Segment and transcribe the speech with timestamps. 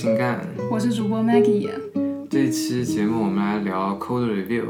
[0.00, 0.40] 新干。
[0.70, 1.68] 我是主播 Maggie。
[2.30, 4.64] 这一期节目我们来聊 code review。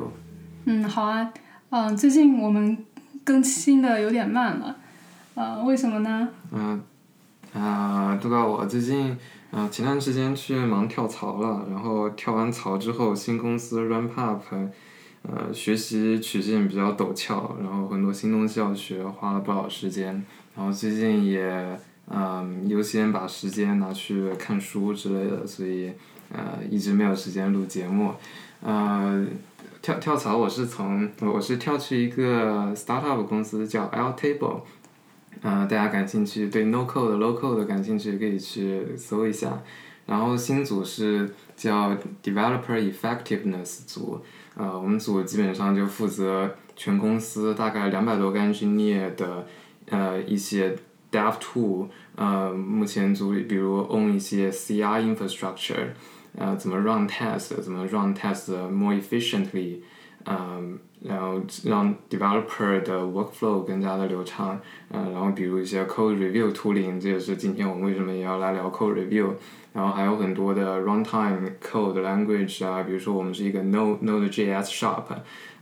[0.64, 1.32] 嗯，好啊。
[1.68, 2.84] 嗯，最近我们
[3.22, 4.76] 更新的有点慢了，
[5.36, 6.28] 呃，为什么呢？
[6.50, 6.82] 嗯，
[7.54, 9.16] 啊，都怪我最近，
[9.52, 14.42] 啊，前段时间去忙跳槽了，然后跳完槽之后，新公司 ramp up，
[15.22, 20.24] 呃，学习曲线比较陡峭，然后很多新东西要学，花了不少时间。
[20.56, 21.78] 然后最近也，
[22.12, 25.92] 嗯，优先把时间拿去看书之类的，所以，
[26.32, 28.12] 呃，一直没有时间录节目。
[28.62, 29.24] 呃，
[29.80, 34.62] 跳跳槽我是从我是跳去一个 startup 公司叫 Airtable，
[35.42, 39.62] 嗯，大家感兴趣对 no code low code 感兴趣可以去搜一下。
[40.06, 44.20] 然后新组是叫 developer effectiveness 组，
[44.56, 49.46] 呃，我们组基本上就负责全公司大概两百多个 engineer 的
[49.88, 50.76] 呃一些
[51.12, 55.87] dev tool，呃，目前组里比如 own 一些 CI infrastructure。
[56.37, 59.77] 呃，怎么 run test，怎么 run test more efficiently，
[60.25, 64.59] 嗯，然后让 developer 的 workflow 更加的流畅，
[64.91, 69.29] 嗯，然后比如一些 code review tooling，这也是今天我们为什么也要来聊 code review，
[69.71, 75.03] 然后还有很多的 runtime code language 啊，比如说我们是一个 Node Node.js shop，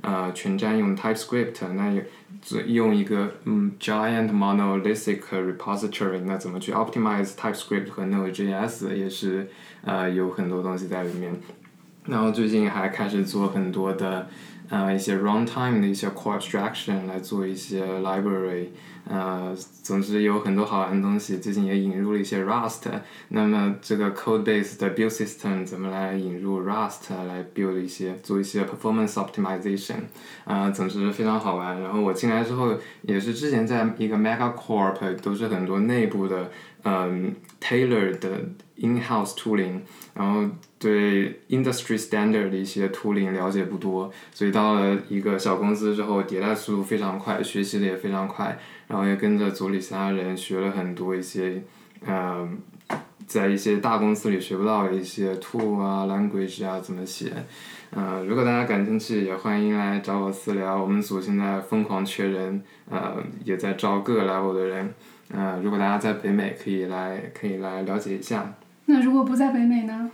[0.02, 2.04] 呃，全站用 TypeScript，那也
[2.67, 9.49] 用一个嗯 giant monolithic repository，那怎么去 optimize TypeScript 和 Node.js 也是。
[9.83, 11.33] 呃，有很多东西在里面，
[12.09, 14.27] 然后最近还开始做很多的，
[14.71, 18.69] 呃，一些 runtime 的一些 core abstraction 来做一些 library，
[19.07, 21.37] 呃，总之有很多好玩的东西。
[21.37, 22.85] 最近也引入了一些 Rust，
[23.29, 30.01] 那么这个 code base 的 build system 怎么来引入 Rust 来 build 一些做一些 performance optimization，
[30.45, 31.79] 啊，总之非常好玩。
[31.83, 36.51] 然后我进来之后也是之前在一个 mega corp 都是很多内部的，
[36.85, 38.31] 嗯，tailor 的。
[38.81, 39.81] In-house tooling，
[40.15, 51.63] 然后对 industry standard 的一些 tooling 了解不多，所以到了一个小公司之后，迭代速度非常快，学习的也非常快，然后也跟着组里其他人学了很多一些，
[52.07, 52.59] 嗯，
[53.27, 57.33] 在一些大公司里学不到的一些 tool 啊，language 啊怎么写，
[57.91, 64.95] 嗯，如果大家感兴趣，也欢迎来找我私聊，我们组现在疯狂缺人，呃，也在招各个 level 的人，
[65.31, 68.55] 嗯，如果大家在北美，可以来可以来了解一下。
[68.91, 70.11] 那如果不在北美呢？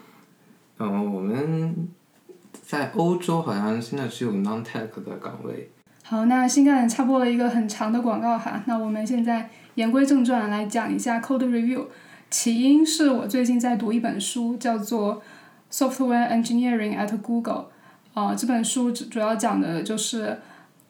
[0.78, 1.88] 嗯，我们
[2.60, 5.70] 在欧洲好像现在只有 non-tech 的岗位。
[6.02, 11.86] 好，那新干插播了一个很长的广告哈，那我们现在言归正传来讲一下 code review。
[12.28, 15.22] 起因是我最近在读一本书，叫做
[15.72, 17.66] 《Software Engineering at Google》。
[18.20, 20.40] 啊，这本书主主要讲的就是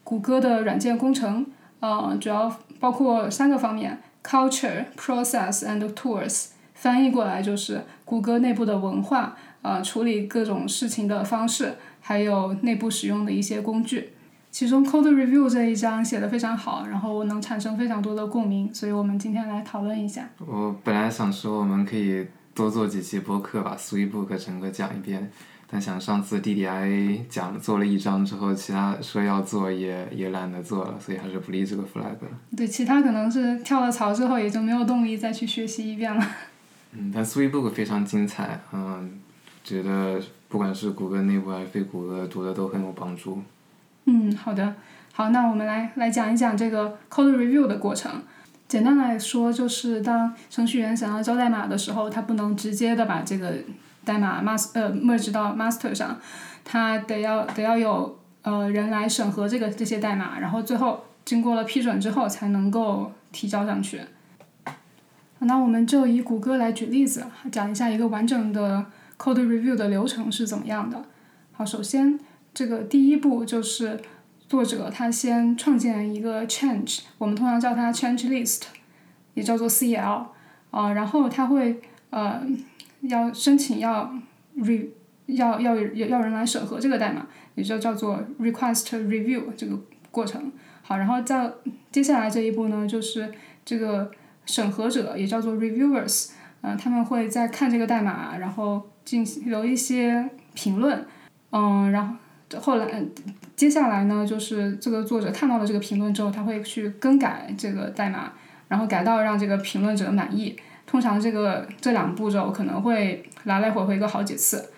[0.02, 1.44] 谷歌的软件工程，
[1.80, 2.50] 呃，主要
[2.80, 6.46] 包括三个方面：culture、process and tools。
[6.84, 14.10] 翻译过来就是谷歌内部的文化，呃，处理各种事情的方式，还有内部使用的一些工具。
[14.50, 20.28] 其中 code review 这一章写的非常好，然后能产生非常多的共鸣，所以我们今天来讨论一下。
[20.46, 25.30] 我本来想说我们可以多做几期播客，把 Sweetbook 整个讲一遍，
[25.70, 32.14] 但想上次 DDI 讲做了一章之后，其他说要做也也懒得做了，所以还是不立这个 flag。
[32.54, 36.22] 对，其他可能是跳了槽之后也就没有动力再去学习一遍了。
[36.96, 39.20] 嗯，但 Sweetbook 非常精彩，嗯，
[39.62, 43.42] 觉得不管是谷歌内部还是非谷歌读的都很有帮助。
[44.04, 44.74] 嗯，好的，
[45.12, 48.22] 好，那我们来来讲一讲这个 code review 的过程。
[48.66, 53.52] 简单来说，就是当程序员想要交代码的时候，他不能直接的把这个
[54.04, 56.18] 代码 master 呃 merge 到 master 上，
[56.64, 64.00] 他得要得要有呃人来审核这个这些代码，然后最后经过了批准之后才能够提交上去。
[65.40, 68.86] 那我们就以谷歌来举例子，讲一下一个完整的
[69.18, 71.04] code review 的流程是怎么样的。
[71.52, 72.18] 好，首先
[72.54, 74.00] 这个第一步就是
[74.48, 78.62] 作者他先创建一个 change，我们通常叫它 change list，
[79.34, 80.26] 也叫做 CL，
[80.70, 81.78] 啊，然后他会
[82.08, 82.40] 呃
[83.02, 84.14] 要申请要
[84.56, 84.88] re
[85.26, 89.78] 要要要要人来审核这个代码，也就叫做 request review 这个
[90.10, 90.50] 过程。
[90.80, 91.52] 好，然后在
[91.92, 93.30] 接下来这一步呢，就是
[93.64, 94.10] 这个。
[94.46, 96.30] 审核者也叫做 reviewers，
[96.60, 101.06] 嗯，他们会在看这个代码，然后进行留一些评论，
[101.50, 102.14] 嗯，然后
[102.60, 103.02] 后来
[103.56, 108.32] 接下来呢，就是这个作者看到了这个评论之后，他会去更改这个代码，
[108.68, 110.56] 然后改到让这个评论者满意。
[110.86, 114.70] 通常这个这两步骤可能会来来回回个好几次。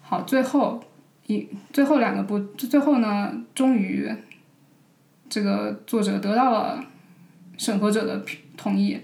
[0.00, 0.82] 好，最后
[1.26, 4.10] 一最后两个步，最后呢，终于
[5.28, 6.84] 这个作者得到了
[7.58, 8.40] 审核者的评。
[8.56, 8.98] 同意，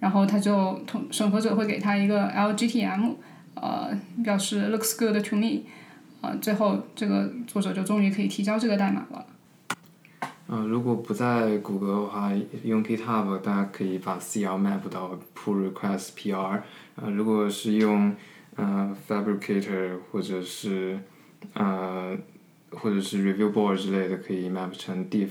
[0.00, 3.14] 然后他就同审核者会给他一个 LGTM，
[3.54, 3.90] 呃，
[4.22, 5.62] 表示 looks good to me，
[6.20, 9.26] 呃，最后这个作者就终于可以提交这个代码了。
[10.46, 12.30] 嗯，如果不在谷歌的话，
[12.62, 16.60] 用 GitHub 大家可以把 CL map 到 pull request PR。
[16.96, 18.14] 呃，如果是用
[18.56, 21.00] 呃 Fabricator 或者是
[21.54, 22.14] 呃
[22.70, 25.30] 或者是 Review Board 之类的，可以 map 成 diff。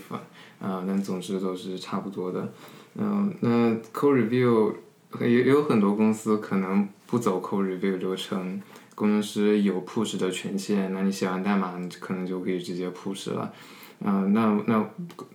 [0.60, 2.52] 啊，但总之都是差不多的。
[2.96, 4.74] 嗯，那 code review
[5.20, 8.62] 也有很多公司可能不走 code review 流程，
[8.96, 13.52] 工程师有 push 的权限，那你写完代码，你可能就可以直接 push 了。
[14.00, 14.86] 嗯，那那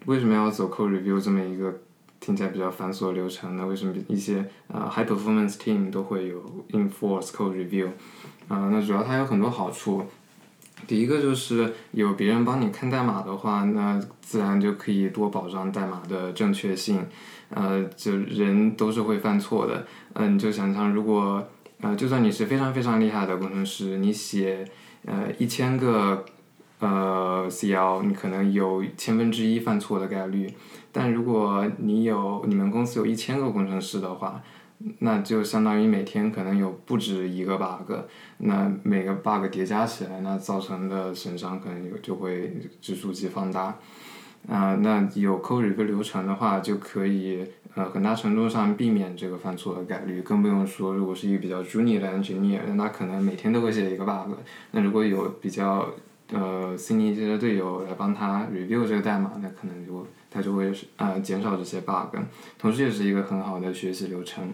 [0.07, 1.81] 为什么要走 code review 这么一个
[2.21, 3.67] 听起来比较繁琐的流程呢？
[3.67, 7.89] 为什么一些呃 high performance team 都会有 enforce code review？
[8.49, 10.05] 啊，那主要它有很多好处。
[10.87, 17.05] 第一个就是有别人帮你看代码的话，那自然就可以多保障代码的正确性。
[17.51, 19.87] 呃，就人都是会犯错的。
[20.15, 21.47] 嗯，你就想象如果
[21.81, 24.65] 呃，就算你是非常非常厉害的工程师，你写
[25.05, 26.25] 呃一千个。
[26.81, 30.49] 呃，CL 你可能有千分之一犯错的概率，
[30.93, 34.41] 但如果你有你们公司有一千个工程师的话，
[35.01, 37.93] 那就相当于每天可能有不止一个 bug，
[38.37, 43.77] 那每个 bug 叠加起来，那造成的损伤可能就就会指数级放大。
[44.49, 54.33] 啊，那有 code review 流程的话，就可以呃很大程度上避免这个犯错的概率，更不用说如果是一个比较 junior 的 engineer，那可能每天都会写一个 bug，
[54.71, 55.87] 那如果有比较
[56.33, 62.17] 呃，senior 的队友来帮他 review 这个代码，那可能就他就会呃减少这些 bug，
[62.59, 64.45] 同时也是一个很好的学习流程。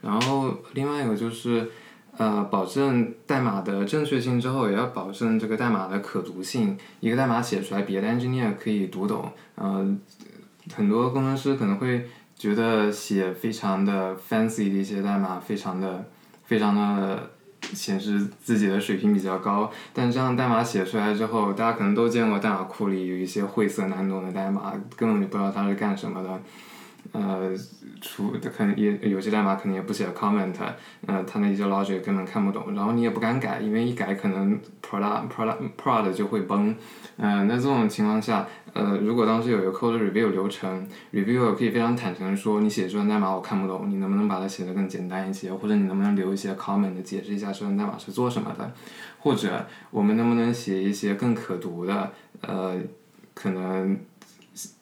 [0.00, 1.68] 然后另外一个就是
[2.16, 6.76] 呃，保证代码的正确性之后，也要保证这个代码的可读性。
[7.00, 9.30] 一个代码写出来，别的 engineer 可以读懂。
[9.56, 10.00] 嗯，
[10.74, 16.04] 很多工程师可能会觉得写非常的 fancy 的一些代码，非常的
[16.44, 17.30] 非常的。
[17.74, 26.40] 显示自己的水平比较高，但这样代码写出来之后，大家可能都见过代码库里有一些晦涩难懂的代码，根本就不知道它是干什么的。
[27.12, 27.50] 呃，
[28.00, 30.54] 除可能也有些代码肯定也不写 comment，
[31.06, 36.74] 呃，它那一些 logic 根本看不懂，然后你也不敢改，因为一改可能 prod prod prod 就会崩。
[37.16, 48.72] 嗯，那这种情况下，呃，如果当时有一个 code review 流程，review 可以非常坦诚说，你写这段代码我看不懂，你能不能把它写得更简单一些，或者你能不能留一些 comment 解释一下这段代码是做什么的，
[49.18, 52.10] 或者我们能不能写一些更可读的，
[52.40, 52.78] 呃，
[53.34, 53.98] 可能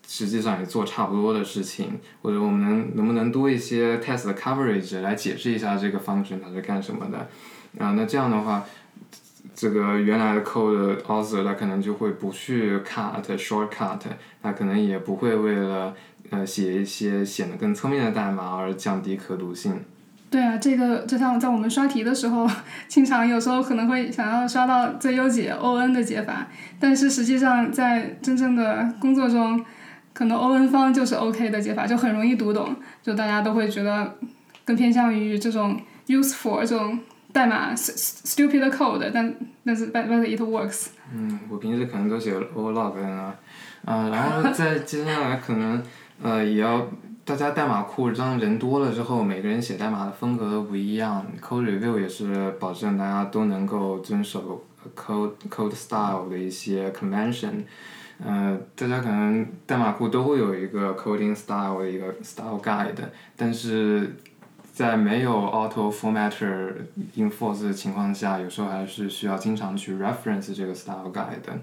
[0.09, 7.19] 实际上也做差不多的事情，或者我们能能不能多一些 test coverage 来解释一下这个 function 它是干什么的，
[7.79, 8.65] 啊，那这样的话。
[9.55, 13.99] 这个原来的 code author 他可能就会不去 cut shortcut，
[14.41, 15.93] 他可能也不会为了
[16.31, 19.81] 呃写一些显得更聪明的代码而降低可读性。
[20.31, 22.49] 对啊，这个就像在我们刷题的时候，
[22.87, 26.47] 经常有时候可能会想要刷到最优解 O_N 的解法，
[26.79, 29.65] 但是实际上在真正的工作中，
[30.19, 34.19] 可能欧文方就是 OK 的解法，就很容易读懂，就大家都会觉得
[34.65, 36.99] 更偏向于这种 useful 这种。
[37.31, 40.87] 代码 stupid code，但但是 but but it works。
[41.15, 43.35] 嗯，我平时可能都写 o log 啊，
[43.85, 45.81] 啊，然后在 接下来可能
[46.23, 46.89] 呃也要
[47.27, 54.65] 大家代码库当人多了之后，每个人写代码的风格都不一样，code review 也是保证大家都能够遵守
[54.97, 57.65] code code style 的一些 convention。
[58.25, 62.95] 呃，大家可能代码库都会有一个 coding style 的一个 style guide，
[63.37, 64.17] 但是。
[64.71, 66.73] 在没有 auto formatter
[67.17, 71.59] enforce 的情况下，有时候还是需要经常去 reference 这个 style guide。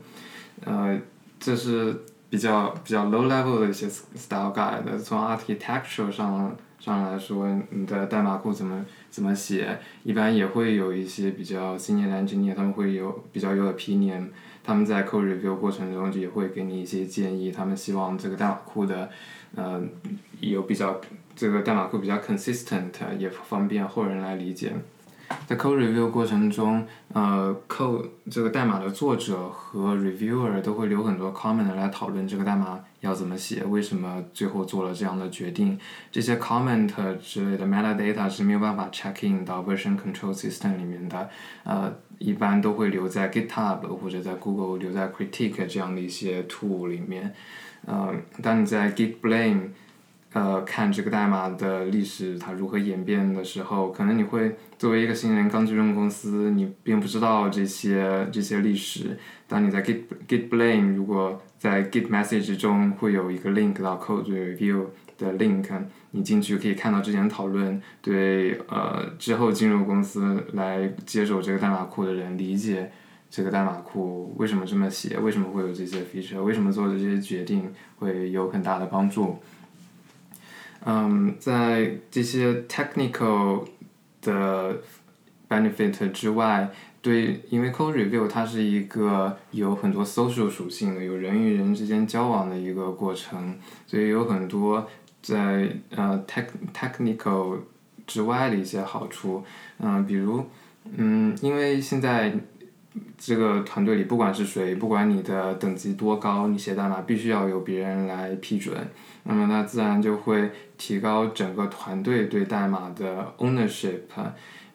[0.66, 1.00] 呃，
[1.40, 1.96] 这是
[2.30, 4.98] 比较比较 low level 的一些 style guide。
[4.98, 14.28] 从 architecture 上上来说，你的代码库怎么怎么写，一般也会有一些比较 senior engineer，他们会有比较有 opinion。
[14.66, 19.10] 他们在 code review 过程中也会给你一些建议，他们希望这个代码库的
[19.56, 19.82] 呃
[20.40, 21.00] 有比较。
[21.38, 24.72] 这个代码库比较 consistent，也方便后人来理解。
[25.48, 35.77] 在 code review 过程中，呃，code 这个代码的作者和 reviewer 都会留很多 comment 来讨论这个代码要怎么写，为什么最后做了这样的决定。
[36.12, 41.29] 这些 comment 之类的 metadata 是没有办法 check in 到 version control system 里面的，
[41.63, 47.34] 呃，一般都会留在 GitHub 或者在 Google 留在 critique 这样的一些 tool 里面。
[47.86, 49.70] 呃，当你在 Git blame
[50.34, 59.18] 呃，看这个代码的历史，它如何演变的时候，可能你会作为一个新人刚进入公司，你并不知道这些这些历史。
[59.48, 64.86] 当你在 git git blame，如果在 git message 中会有一个 link 到 code review
[65.18, 65.68] 的 link，
[66.12, 72.92] 你进去可以看到之前讨论，对呃之后进入公司来接手这个代码库的人理解
[73.32, 79.39] 这个代码库为什么这么写，为什么会有这些 feature，为什么做的这些决定会有很大的帮助。
[80.88, 83.65] 嗯，在这些 technical
[84.25, 84.82] 的
[85.48, 86.70] benefit 之外，
[87.01, 93.55] 对，因为 code review 它是一个有很多 social 属性的，有人与人之间交往的一个过程，
[93.86, 94.88] 所以有很多
[95.22, 97.60] 在呃 tech technical
[98.08, 99.44] 之外的一些好处，
[99.79, 100.44] 嗯，比如，
[100.96, 102.34] 嗯，因为现在
[103.18, 108.75] 这个团队里不管是谁，不管你的等级多高，你写代码必须要有别人来批准。
[109.24, 114.02] 那么那自然就会提高整个团队对代码的 ownership，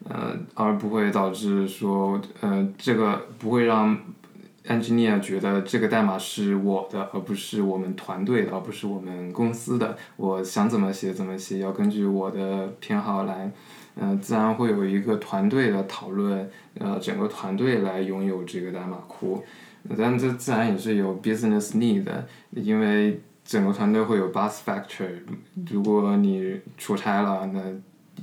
[0.04, 3.96] 呃，而不会导致说，呃，这个不会让
[4.66, 9.96] engineer 觉得这个代码是我的，而不是我们团队的，而不是我们公司的。
[10.16, 13.52] 我想怎么写怎么写，要根据我的偏好来，
[13.96, 19.42] 嗯，自然会有一个团队的讨论，呃，整个团队来拥有这个代码库。
[19.96, 23.20] 但这自然也是有 business need，的因为。
[23.42, 25.08] 整个团队会有 bus factor，
[25.72, 27.60] 如果你出差了，那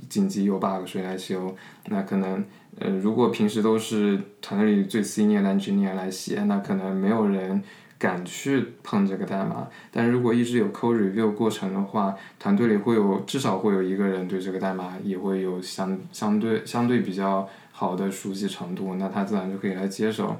[0.08, 1.54] 紧急有 bug 谁来修？
[1.88, 2.42] 那可能
[2.78, 7.62] 呃，如果平时都是团队里最 senior 的 engineer 来写，那可能没有人
[7.98, 9.68] 敢去碰这个代码。
[9.90, 20.36] 但如果一直有 code review 过程的话，团队里会有至少会有一个人对这个代码也会有相相对相对比较好的熟悉程度，那他自然就可以来接手。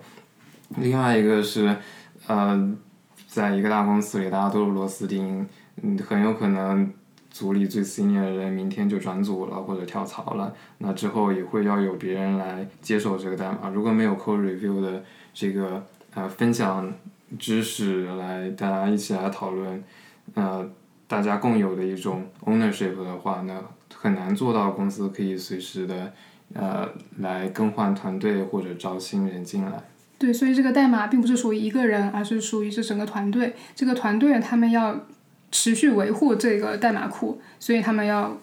[0.76, 1.76] 另外一个是
[2.26, 2.76] 呃。
[3.26, 5.46] 在一个大公司里，大家都是螺丝钉，
[5.82, 6.90] 嗯，很有可能
[7.30, 13.68] 组里最 senior 的人明天就转组了或者跳槽了，那之后也会要有别人来接手这个代码。
[13.68, 15.84] 如果没有 code review 的这个
[16.14, 16.90] 呃分享
[17.38, 19.82] 知识来大家一起来讨论，
[20.34, 20.68] 呃，
[21.06, 23.60] 大家共有的一种 ownership 的话，那
[23.94, 26.12] 很难做到公司可以随时的
[26.54, 29.72] 呃来更换团队或者招新人进来。
[30.18, 33.54] 对，所以这个代码并不是属于一个人，而是属于这整个团队。
[33.74, 35.06] 这个团队他们要
[35.52, 38.36] 持续维护这个代码库，所以他们要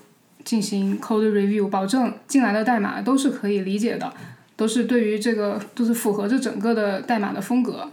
[0.44, 4.14] 进行 code review，保证进来的代码都是可以理解的，
[4.56, 7.90] 都是对于这个都是符合这整个的代码的风格。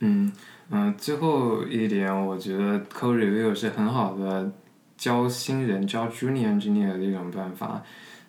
[0.00, 0.32] 嗯
[0.70, 4.50] 嗯，最后一点，我觉得 code review 是很好的
[4.96, 7.82] 教新人、教 junior engineer 的一种办法。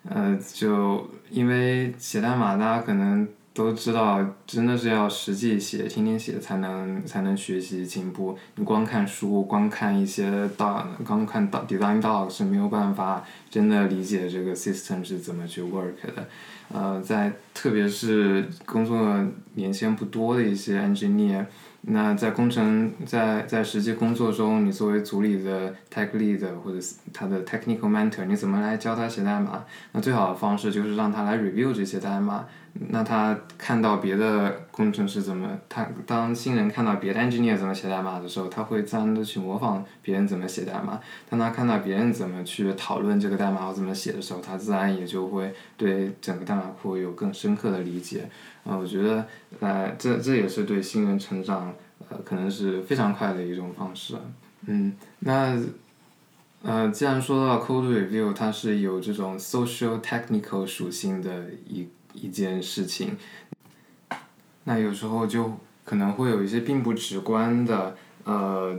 [0.08, 3.28] 呃，就因为写代码，大家可能。
[3.58, 8.38] 都知道，真的是要实际写，天天写才能才能学习进步。
[8.54, 16.28] 你光看书，光看一些大，光看 design doc 是没有办法真的理解这个 system 是怎么去 work 的。
[16.72, 21.44] 呃，在特别是工作年限不多的一些 engineer。
[21.80, 26.78] 那在工程在在实际工作中，你作为组里的 tech lead 或者
[27.12, 29.64] 他的 technical mentor，你怎么来教他写代码？
[29.92, 32.46] 那最好的方式就是让他来 review 这些代码。
[32.90, 41.00] 那他看到别的工程师怎么，他当新人看到别的 engineer 怎么写代码的时候，他会自然的去模仿别人怎么写代码。
[41.28, 48.28] 当他看到别人怎么去讨论这个代码或怎么写的时候，他自然也就会对整个代码库有更深刻的理解。
[48.64, 49.26] 啊，我觉得，
[49.60, 51.74] 呃，这这也是对新人成长，
[52.08, 54.14] 呃，可能是非常快的一种方式。
[54.66, 55.58] 嗯，那，
[56.62, 61.88] 呃，既然说到 code review，它是有这种 social technical 属性的一
[62.20, 63.16] 一件事情，
[64.64, 65.52] 那有时候就
[65.84, 68.76] 可能会有一些并不直观的，呃，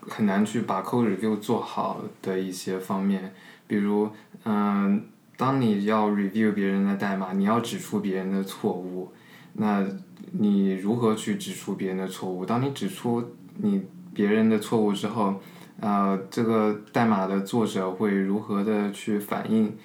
[0.00, 3.32] 很难去把 code review 做好的一些方面，
[3.66, 4.10] 比如，
[4.44, 5.04] 嗯，
[5.36, 9.12] 当你要 review 别人的代码，你要指出别人的错误。
[9.54, 9.84] 那
[10.32, 12.44] 你如何去指出别人的错误？
[12.44, 13.82] 当你指出你
[14.14, 15.40] 别人的错误之后，
[15.80, 19.76] 呃，这个代码的作者会如何的去反应？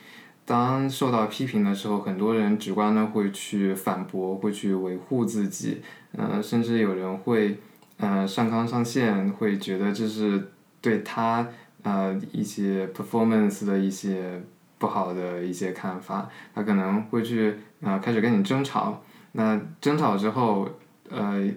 [0.45, 7.57] 当受到批评的时候，很多人直观的会去反驳，会去维护自己，呃，甚至有人会，
[7.97, 11.47] 呃，上纲上线，会觉得这是对他
[11.81, 14.43] 呃一些 performance 的一些
[14.77, 19.01] 不好的一些看法，他可能会去啊开始跟你争吵。
[19.31, 20.69] 那争吵之后，
[21.09, 21.49] 呃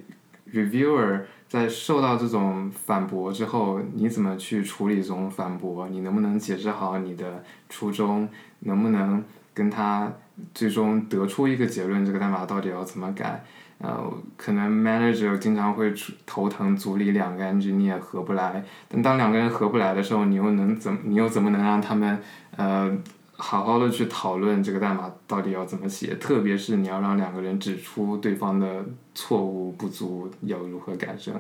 [0.53, 5.89] ，reviewer 在受到这种反驳之后，你怎么去处理这种反驳？
[5.89, 8.29] 你能不能解释好你的初衷？
[8.61, 9.25] 能不能
[9.55, 10.13] 跟他
[10.55, 12.05] 最终得出一个结论？
[12.05, 13.43] 这个代码到底要怎么改？
[13.79, 15.95] 呃，可能 manager 经常会
[16.27, 18.65] 头疼，组里两个 engineer 合不来。
[18.89, 20.99] 但当两个人合不来的时候，你又能怎？
[21.05, 22.21] 你又怎么能让他们
[22.57, 22.97] 呃？
[23.41, 31.35] 好好的去讨论这个代码到底要怎么写，特别是你要让两个人指出对方的错误不足，要如何改正。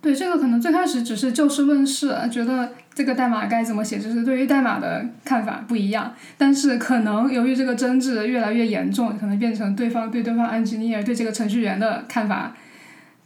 [0.00, 6.14] 对，这个可能最开始只是就事论事，觉得这个代码该怎么写，就是对于代码的看法不一样。
[6.38, 12.56] 但是可能由于这个争执越来越严重，可能变成对方对对方 engineer 对这个程序员的看法，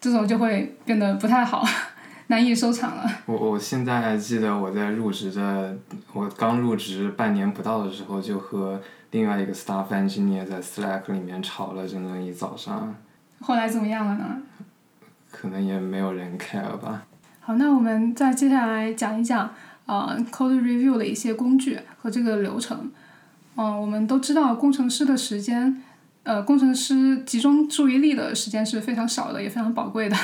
[0.01, 1.65] 这种就会变得不太好，
[2.29, 3.05] 难以收场了。
[3.27, 5.77] 我我现在还记得我在入职的，
[6.13, 12.95] 我刚入职半年不到的时候，就和另外一个 staff engineer 在 Slack 里面吵了整整一早上。
[13.41, 14.39] 后来怎么样了呢？
[15.31, 17.03] 可能也没有人 care 吧。
[17.41, 19.51] 好，那我们再接下来讲一讲
[19.85, 22.91] 呃 code review 的一些工具和这个流程。
[23.57, 25.83] 嗯，我们都知道工程师的时间，
[26.23, 30.17] 呃，工程师集中注意力的时间是非常少的，也非常宝贵的。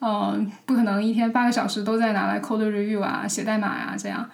[0.00, 4.28] 嗯，不可能一天八个小时都在拿来 code review 啊，写代码呀这样。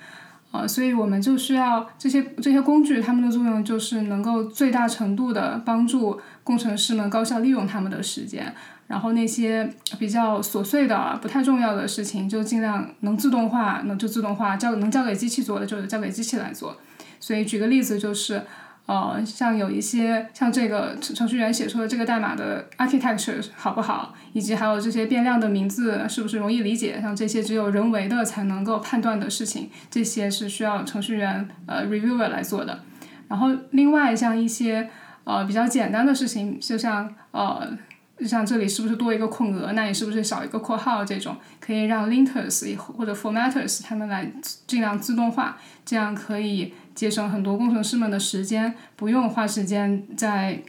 [0.52, 8.54] 呃，所以我们就需要这些这些工具，它们的作用就是能够最大程度的帮助工程师们高效利用他们的时间。
[8.86, 9.68] 然后那些
[9.98, 16.76] 比较琐碎的、不太重要的事情，就尽量能自动化，能就自动化，交能交给机器做的，就交给机器来做。
[17.18, 18.40] 所以举个例子，就是
[18.86, 32.80] 呃，像有一些像这个程序员写出的这个代码的 architecture 好不好，以及还有这些变量的名字是不是容易理解，像这些只有人为的才能够判断的事情，这些是需要程序员呃 reviewer 来做的。
[33.28, 34.88] 然后另外像一些
[35.24, 37.76] 呃比较简单的事情，就像呃。
[38.24, 39.72] 像这里是不是多一个空格？
[39.74, 41.04] 那你是不是少一个括号？
[41.04, 44.32] 这种可以让 linters 或者 formatters 他们来
[44.66, 50.60] 尽量自动化，这样可以节省很多工程师们的时间，不用花时间在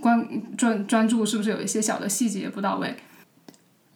[0.00, 0.24] 关
[0.56, 2.94] 专专注是不是有一些小的细节不到位。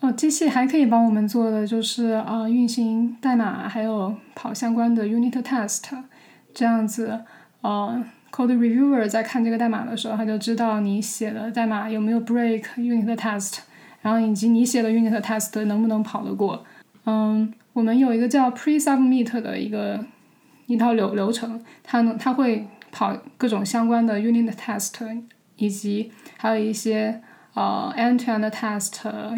[0.01, 5.85] 哦，机器还可以帮我们做的就是啊，运行代码，还有跑相关的 unit test，
[6.53, 7.21] 这样子，
[7.61, 8.03] 呃。
[8.33, 13.59] Code reviewer 在看这个代码的时候，他就知道你写的代码有没有 break unit test，
[14.03, 16.65] 然后以及你写的 unit test 能不能跑得过。
[17.07, 20.05] 嗯，我们有一个叫 pre-submit 的一个
[20.71, 25.23] 一套流流程，它能它会跑各种相关的 unit test，
[25.57, 27.21] 以及还有一些
[27.55, 28.93] 呃 end-to-end test、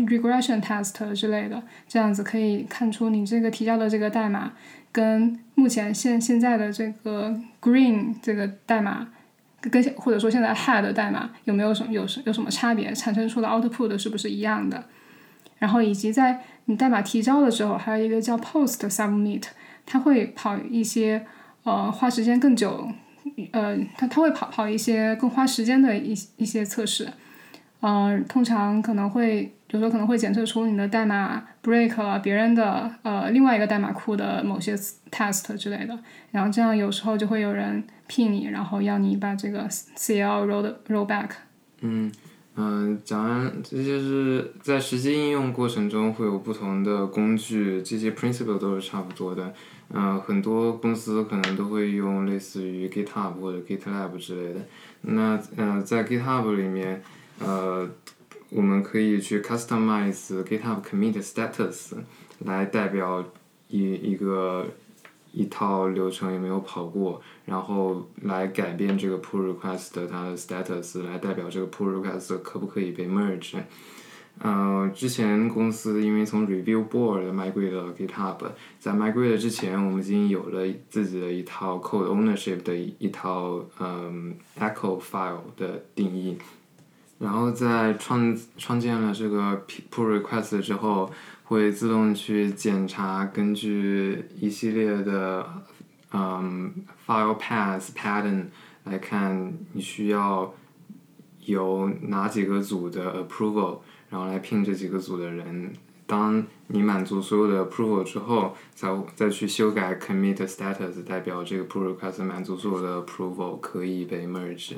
[0.07, 4.53] regression test 之类的，这样子可以看出你这个提交的这个代码。
[4.92, 9.09] 跟目前现现在的这个 green 这个代码，
[9.62, 12.92] 跟或者说现在 head 代码有没有什么有有什么差别？
[12.92, 14.85] 产生出的 output 是不是一样的？
[15.59, 19.45] 然后以及在你代码提交的时候，还有一个叫 post submit，
[19.87, 21.25] 它会跑一些
[21.64, 22.88] 呃花时间更久，
[23.53, 27.09] 呃它它会跑跑一些更花时间的一一些测试，
[27.81, 29.55] 嗯，通常可能会。
[29.73, 34.77] 有时候可能会检测出你的代码 break 了别人的呃另外一个代码库的某些
[35.11, 35.99] test 之类的，
[36.31, 41.31] 然后这样有时候就会有人聘你，然后要你把这个 CL roll roll back。
[41.81, 42.12] 嗯
[42.55, 49.55] 嗯，讲完这就是在实际应用过程中会有不同的工具，这些 principle 都是差不多的。
[49.92, 54.61] 嗯，很多公司可能都会用类似于 GitHub 或者 GitLab 之类的。
[55.02, 57.02] 那嗯，在 GitHub 里面，
[57.38, 57.88] 呃。
[58.55, 61.94] 我们可以去 customize GitHub commit status
[62.40, 63.24] 来代表
[63.68, 64.66] 一一个
[65.33, 73.57] 一套流程有没有跑过，然后来改变这个 pull request 它的 status 来代表这个 pull request 可不可以被 merge。
[74.44, 78.38] 呃，之前公司因为从 review board 卖贵了 GitHub，
[78.81, 86.37] 在卖贵了之前，我们已经有了自己的一套 code ownership 的一套嗯 echo file 的定义。
[87.20, 91.09] 然后在创创建了这个 pull request 之后，
[91.44, 95.46] 会自动去检查，根据一系列的
[96.12, 96.74] 嗯
[97.07, 98.46] file path pattern
[98.83, 100.52] 来看，你需要
[101.44, 103.78] 有哪几个组的 approval，
[104.12, 105.72] 然后来聘这几个组的人。
[106.07, 114.75] 当你满足所有的 approval 之后，再再去修改 commit status，代表这个 pull request 满足所有的 approval 可以被 merge，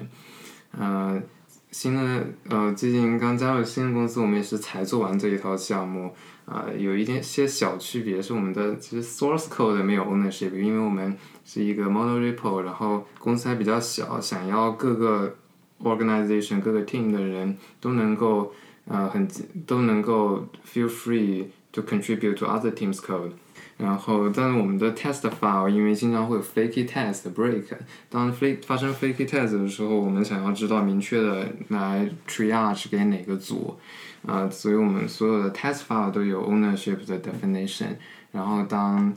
[0.78, 1.22] 嗯。
[1.70, 15.34] 新的呃，最近刚加入新的公司，我们也是才做完这一套项目，啊，有一点些小区别是我们的其实 source code 没有 ownership，因为我们是一个 model repo，然后公司还比较小，想要各个
[15.82, 18.52] organization 各个 team 的人都能够
[18.86, 19.28] 呃很
[19.66, 23.32] 都能够 feel free to contribute to other teams code。
[23.76, 27.64] 然后，但是我们的 test file 因为经常会有 flaky test break，
[28.08, 33.76] 当 flaky 发生 flaky test 的时候，我们想要知道明确的来 triage 给哪个组，
[34.24, 37.96] 啊，所以我们所有的 test file 都有 ownership 的 definition。
[38.30, 39.12] 然后当，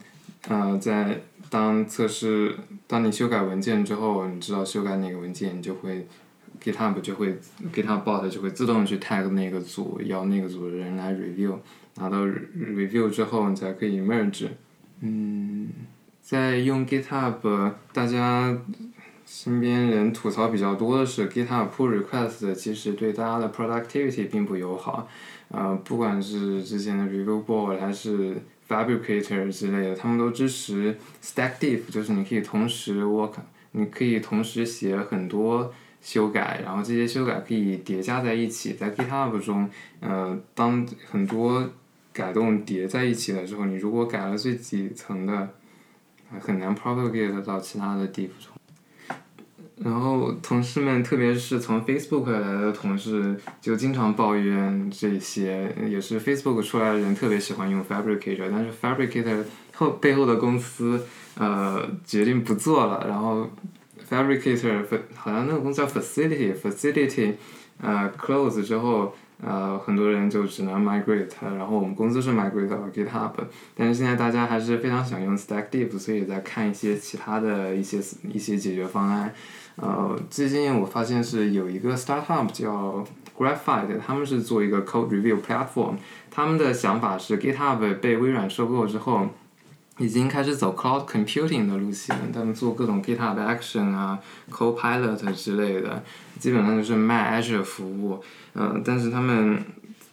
[0.47, 2.55] 呃，在当测试，
[2.87, 6.07] 当你修改文件之后，你知道修改哪个文件，你就会
[6.63, 7.37] GitHub 就会
[7.73, 11.55] GitHub bot 就会自动去 tag 那个组，要那个组的人来 review，
[11.95, 14.47] 拿到 review 之后你才可以 merge。
[15.01, 15.69] 嗯，
[16.21, 18.57] 在用 GitHub，大家
[19.25, 25.07] 身边人吐槽比较多的是 GitHub pull request 其实对大家的 productivity 并不友好。
[25.49, 28.35] 呃，不管是之前的 review board 还是
[28.67, 33.33] Fabricator 之类的，他们都支持 stack diff，就是你可以同时 work，
[33.71, 38.73] 你可以同时写很多修改，然后这些修改可以叠加在一起。
[38.73, 41.67] 在 GitHub 中，呃，当很多
[42.13, 45.49] 改动叠在一起的时候，你如果改了最底层的，
[46.39, 48.53] 很难 propagate 到其他的地方。
[49.79, 55.71] 然后同事们，特别是从 Facebook 来的同事，就经常抱怨这些。
[55.87, 59.43] 也是 Facebook 出来的人特别喜欢用 Fabricator，但是 Fabricator
[59.75, 61.05] 后背后的公司
[61.35, 63.05] 呃决定不做了。
[63.07, 63.47] 然后
[64.09, 64.83] Fabricator
[65.15, 67.33] 好像那个公司叫 Facility，Facility
[67.81, 69.13] 呃 close 之后。
[69.39, 73.33] 呃，很多人就只能 migrate，然后我们公司是 migrate 到 GitHub，
[73.75, 77.99] 但是现在大家还是非常想用 Stack Diff，所以在看一些其他的一些
[78.33, 79.31] 一些解决方案。
[79.75, 83.05] 呃，最近我发现是有一个 startup 叫
[83.37, 85.97] Graphite，他们是做一个 code review platform，
[86.31, 89.27] 他们的想法是 GitHub 被微软收购之后。
[89.97, 94.19] 已经开始走 cloud computing 的路线，他们做各种 GitHub Action 啊
[94.51, 96.03] ，Copilot 之类的，
[96.39, 98.23] 基本上就是卖 Azure 服务。
[98.53, 99.63] 嗯，但是他们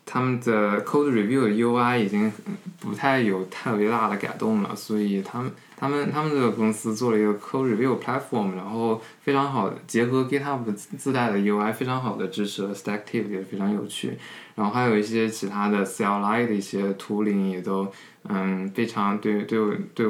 [0.07, 2.33] 他们的 code review UI 已经
[2.81, 14.17] 不太有特别大的改动了，所以他们他们他们这个公司做了一个 code review platform，然后非常好结合 GitHub 自自带的 UI，非常好的支持了 Stack Diff，也非常有趣。
[14.55, 17.93] 然后还有一些其他的 CLI 的一些图灵也都。
[18.29, 19.59] 嗯，非常对对
[19.95, 20.07] 对，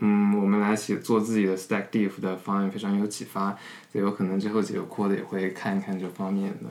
[0.00, 3.56] 嗯，我们来写做自己的 Stack Diff 的方案非常有启发，
[3.90, 6.68] 所以有可能之后几个 code 也会看一看这方面的。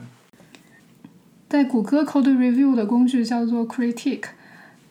[1.49, 4.25] 在谷歌 Code Review 的工具叫做 Critique，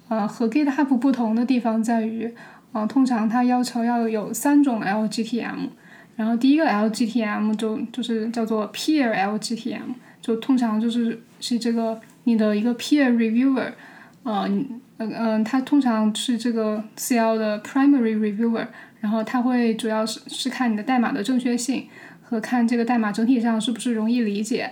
[0.08, 2.34] 呃，和 GitHub 不同的地方在于，
[2.72, 5.68] 呃，通常它要求要有三种 LGTM，
[6.16, 13.72] 然后第一个 LGTM 就就是叫做 Peer LGTM，就通常就是是这个你的一个 Peer Reviewer，
[14.26, 14.48] 呃。
[14.48, 18.66] 嗯嗯，它通常是这个 CL 的 primary reviewer，
[18.98, 21.86] 然后它会主要是是看你的代码的正确性
[22.22, 24.70] 和看这个代码整体上是不是容易理解。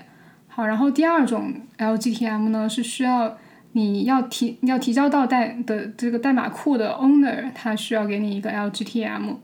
[0.49, 3.37] 好，然后第二种 LGTM 呢是需要
[3.73, 9.35] 你要提要提交到代的这个代码库的 owner，他需要给你一个 LGTM。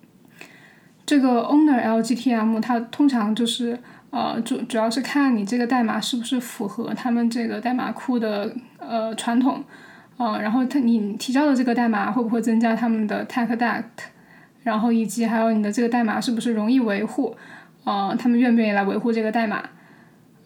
[1.04, 9.62] 这个 owner LGTM 它通常就是呃主主要是看你这个代码是不是符合他们这个代码库的呃传统。
[10.22, 13.84] 嗯，然后他你提交的这个代码会不会增加他们的 tech debt，
[14.62, 17.34] 然后以及还有你的这个代码是不是容易维护，
[17.84, 19.64] 呃，他们愿不愿意来维护这个代码，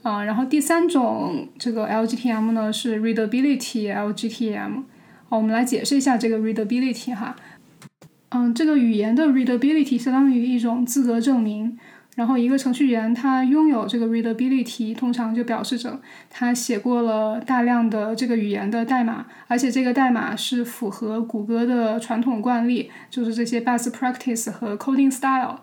[0.04, 4.84] 啊，然后第三种这个 LGTM 呢是 readability LGTM，
[5.28, 7.34] 哦，我们来解释一下这个 readability 哈，
[8.28, 11.76] 嗯，这个语言的 readability 相当于一种资格证明。
[12.14, 16.00] 然后一个程序员他拥有这个 readability，通常就表示着
[16.30, 25.58] 他写过了大量的这个语言的代码，而且这个代码是符合谷歌的传统惯例，就是这些 best practice 和 coding style。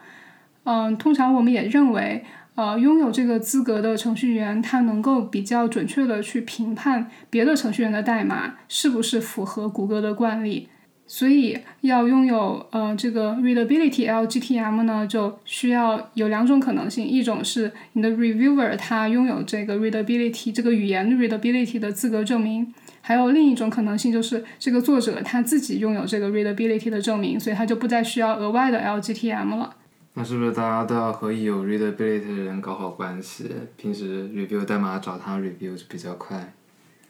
[0.63, 2.23] 嗯，通常我们也认为，
[2.55, 10.67] 呃，拥有这个资格的程序员他能够比较准确的去评判别的程序员的代码是不是符合谷歌的惯例。
[11.13, 29.75] 所以要拥有呃这个 readability LGTM 呢，就需要有两种可能性，一种是你的 reviewer 他拥有这个 readability 这个语言 readability 的资格证明，还有另一种可能性就是这个作者他自己拥有这个 readability 的证明，所以他就不再需要额外的 LGTM 了。
[30.13, 33.51] 那是不是大家都要和有 readability 的人搞好关系？
[33.75, 36.53] 平时 review 代码找他 review 就比较快。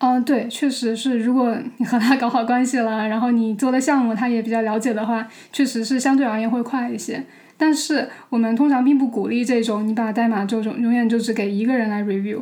[0.04, 1.20] 嗯，对，确实是。
[1.20, 7.24] 如果你和他搞好关系了，然后你做的项目他也比较了解的话，确实是相对而言会快一些。
[7.56, 12.42] 但是我们通常并不鼓励这种你把代码就永永远就只给一个人来 review。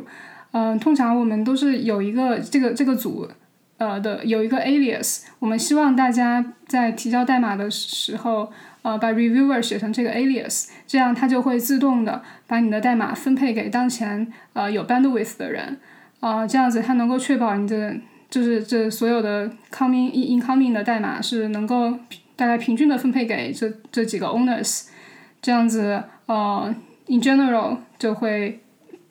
[0.52, 3.28] 嗯，通常我们都是有一个这个这个组，
[3.76, 5.24] 呃的有一个 alias。
[5.38, 15.76] 我们希望大家在提交代码的时候，呃把 reviewer 写成这个 alias，这样它就会自动的把你的代码分配给当前呃有 bandwidth 的人。
[16.20, 17.96] 啊，这样子它能够确保你的
[18.28, 21.98] 就是这所有的 coming incoming 的代码是能够
[22.36, 24.86] 大概平均的分配给这这几个 owners，
[25.42, 26.74] 这样子呃
[27.06, 28.60] in general 就会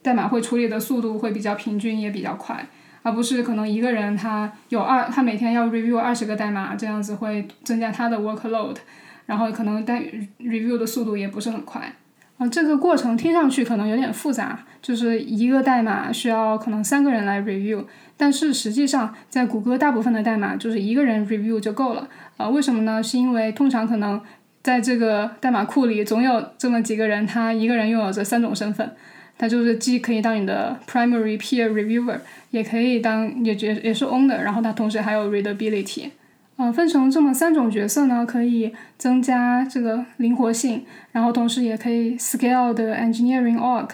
[0.02, 2.68] 代码会处理的速度会比较平均也比较快，
[3.02, 8.78] 而不是可能一个人他有二他每天要 review 二十个代码，这样子会增加他的 workload，
[9.26, 10.02] 然后可能代
[10.40, 11.94] review 的速度也不是很快。
[12.40, 17.84] 啊，这个过程听上去可能有点复杂，就是一个代码需要可能三个人来 review，
[18.16, 22.08] 但是实际上在谷歌大部分的代码就是一个人 review 就够了。
[22.38, 23.04] 啊，为什么呢？
[23.04, 24.22] 是因为通常可能
[24.64, 28.90] 在这个代码库里总有这么几个人，他一个人拥有这三种身份，
[29.38, 32.20] 他就是既可以当你的 primary peer reviewer，
[32.52, 36.12] 也可以当也也也是 owner，然后他同时还有 readability。
[36.60, 43.90] 呃，分成这么三种角色呢，可以增加这个灵活性，然后同时也可以 scale 的 engineering org。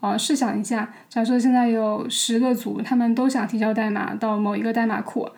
[0.00, 5.28] 啊，试想一下，假设现在有十个组，他们都想提交代码到某一个代码库，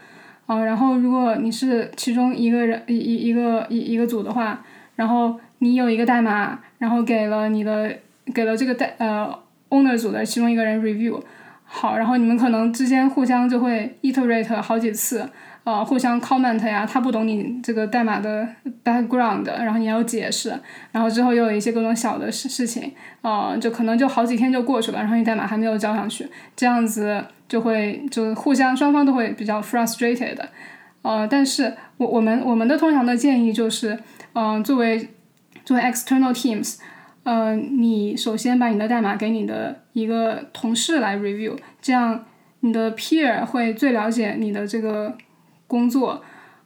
[0.47, 4.62] 啊，然后如果你是其中一个人一一一个一一个组的话，
[4.95, 7.99] 然后你有一个代码，然后给了你的
[8.33, 9.37] 给了这个代呃
[9.71, 11.21] owner 组的其中一个人 review，
[11.64, 15.29] 好，然后你们可能之间互相就会 iterate 好几次。
[15.69, 18.49] 呃，互相 comment 呀，他不懂你这个代码的
[18.83, 20.59] background，然后你要解释，
[20.93, 26.27] 然后之后又有一些各种小的事事情，呃，就可能就好几天就过去了，然后你代码还没有交上去，
[26.57, 30.39] 这样子就会就互相双方都会比较 frustrated，
[31.03, 33.99] 呃，但是我我们我们的通常的建议就是，
[34.33, 35.11] 嗯，作为
[35.67, 36.79] 作为 external teams，
[37.25, 42.25] 嗯，你首先把你的代码给你的一个同事来 review，这样
[42.61, 45.15] 你的 peer 会最了解你的这个。
[45.69, 46.21] 工作，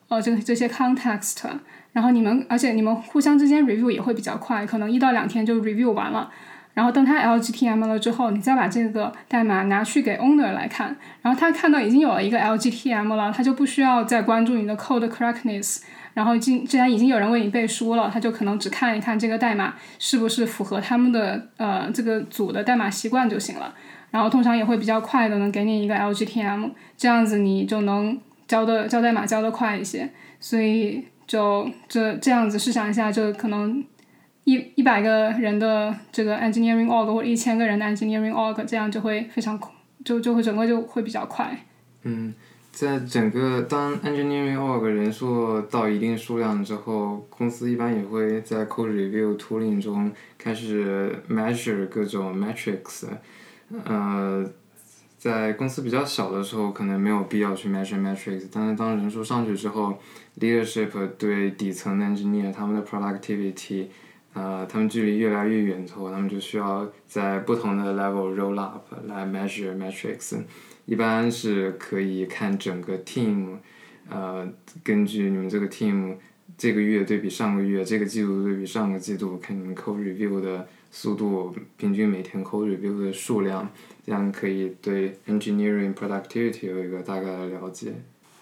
[0.08, 1.44] 呃，这这些 context，
[1.92, 6.30] 然后你们，而且你们互相之间 review 也会比较快，可能一到两天就 review 完了。
[6.74, 15.82] 然后等他 LGTM 了之后，你再把这个代码拿去给 owner 来看，然后他看到已经有了一个 LGTM 了，他就不需要再关注你的 code correctness。
[16.14, 23.74] 然后既既然已经有人为你背书了，他就可能只看一看这个代码是不是符合他们的呃这个组的代码习惯就行了。
[24.10, 28.18] 然后通常也会比较快的能给你一个 LGTM，这样子你就能。
[28.52, 30.06] 交的交代码交的快一些，
[30.38, 33.82] 所以就这这样子试想一下，就可能
[34.44, 39.58] 一一百个人的这个 engineering org 或者一千个人的 engineering org，这样就会非常
[40.04, 41.56] 就就会整个就会比较快。
[42.02, 42.34] 嗯，
[42.70, 53.06] 在整个当 engineering org 人数到一定数量之后，公司一般也会在 code review tooling 中开始 measure 各种 metrics，
[53.86, 54.44] 呃。
[55.22, 59.96] 在公司比较小的时候，可能没有必要去 measure metrics，但是当人数上去之后
[60.40, 63.86] ，leadership 对底层的 engineer 他们的 productivity，
[64.32, 70.42] 呃，他们距离越来越远之后，他们就需要在不同的 level roll up 来 measure metrics，
[70.86, 73.58] 一般是可以看整个 team，
[74.08, 76.16] 呃，根据你们这个 team
[76.58, 83.68] 这个月对比上个月，这个季度对比上个季度，看你们 code review 的速度，平均每天 code review 的数量。
[84.04, 87.94] 这样可以对 engineering productivity 有一个大概的了解。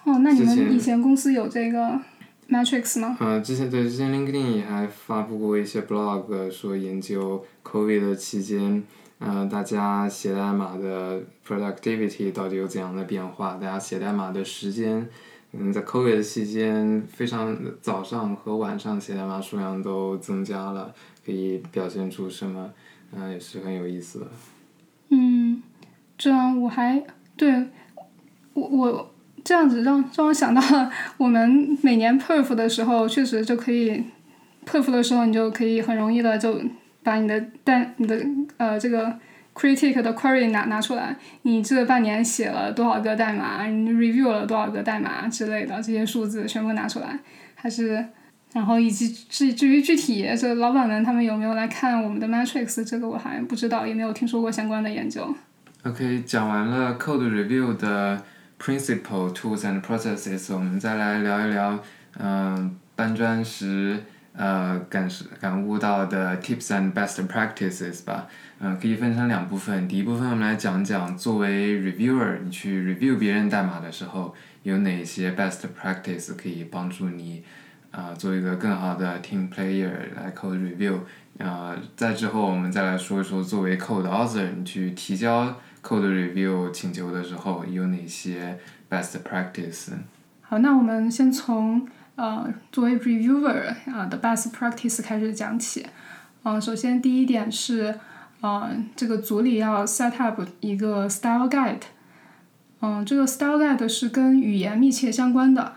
[0.05, 2.01] 哦，那你们以前公司有这个
[2.49, 3.15] metrics 吗？
[3.21, 8.83] 呃，之前对之前 LinkedIn 也还发布过一些 blog，说研究 COVID 的期间，
[9.19, 13.57] 呃，大家写代码的 productivity 到底有怎样的变化？
[13.57, 15.07] 大家写代码的时间，
[15.53, 20.95] 嗯，在 COVID 的期间，非常早上和晚上写代码数量都增加了，
[21.27, 22.71] 可以表现出什么？
[23.13, 24.27] 嗯，也是很有意思的。
[25.09, 25.61] 嗯，
[26.17, 27.05] 这样我还
[27.37, 27.67] 对
[28.55, 34.05] 我我这样子让让我想到了，我们每年 perf 的时候，确实就可以
[34.65, 36.61] perf 的时候，你就可以很容易的就
[37.03, 38.25] 把你的代你的
[38.59, 39.19] 呃这个
[39.61, 47.19] critic 的 query 拿拿出来，你这半年写了多少个代码，你 review 了多少个代码之类的这些数字全部拿出来，
[47.55, 48.03] 还是
[48.55, 55.35] 然后以及至至于具体这老板们他们有没有来看我们的 matrix，这个我还不知道，也没有听说过相关的研究。
[55.85, 58.23] OK，讲完了 code review 的
[58.59, 61.79] principle tools and processes，我们再来聊一聊，
[62.19, 64.03] 嗯，搬砖时
[64.41, 65.07] 呃感
[65.39, 68.27] 感悟到的 tips and best practices 吧。
[68.59, 69.87] 嗯，可以分成两部分。
[69.87, 77.45] 第一部分我们来讲讲作为 reviewer，你去 review 别人代码的时候，有哪些 best practice 可以帮助你
[77.91, 81.01] 啊做一个更好的 team player 来 code review。
[81.39, 85.55] 啊，在之后我们再来说一说作为 code author，你去提交。
[85.83, 88.59] Code review 请求的时候有哪些
[88.91, 89.89] best practice？
[90.43, 91.89] 好，那我们先从
[92.21, 95.87] 呃作为 reviewer 啊的 best practice 开始讲起。
[96.43, 97.99] 嗯，首先第一点是，
[98.43, 101.81] 呃，这个组里要 set up 一个 style guide。
[102.83, 105.73] 嗯，这个 style guide 是跟语言密切相关的。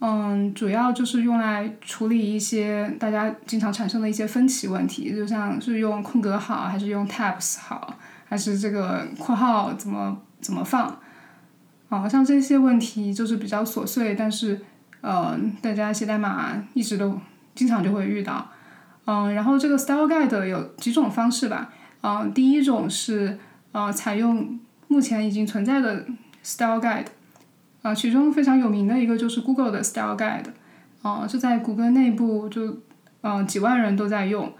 [0.00, 7.96] 嗯，主要就是用来处理一些大家经常产生的一些分歧问题，就像是用空格好还是用 tabs 好。
[8.24, 10.98] 还是这个括号怎么怎么放，
[11.90, 14.58] 啊，像这些问题就是比较琐碎，但是
[15.02, 17.20] 呃，大家写代码一直都
[17.54, 18.48] 经常就会遇到，
[19.04, 21.70] 嗯，然后这个 Style Guide 有几种方式吧。
[22.00, 23.38] 嗯，第一种是
[23.72, 26.06] 呃采用目前已经存在的
[26.42, 27.06] Style Guide，
[27.82, 30.46] 啊，其中非常有名的一个就是 Google 的 Style Guide，
[31.02, 32.78] 啊，是在谷歌内部就
[33.20, 34.52] 嗯几万人都在用。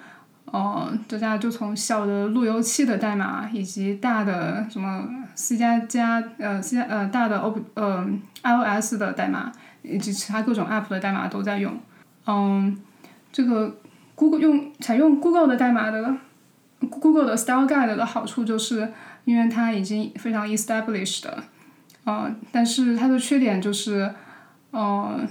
[0.47, 8.07] 哦，大家就从小的路由器的代码，以及大的什么 C 加加呃 C 加呃大的 O 呃
[8.43, 9.51] iOS 的代码，
[9.83, 11.79] 以及其他各种 App 的代码都在用。
[12.27, 12.77] 嗯，
[13.33, 13.77] 这个
[14.15, 16.17] Google 用采用 Google 的代码的
[16.89, 18.93] Google 的 Style Guide 的好处就是，
[19.25, 21.45] 因为它已经非常 established 了，
[22.07, 24.15] 嗯，但是它的缺点就是，
[24.73, 25.29] 嗯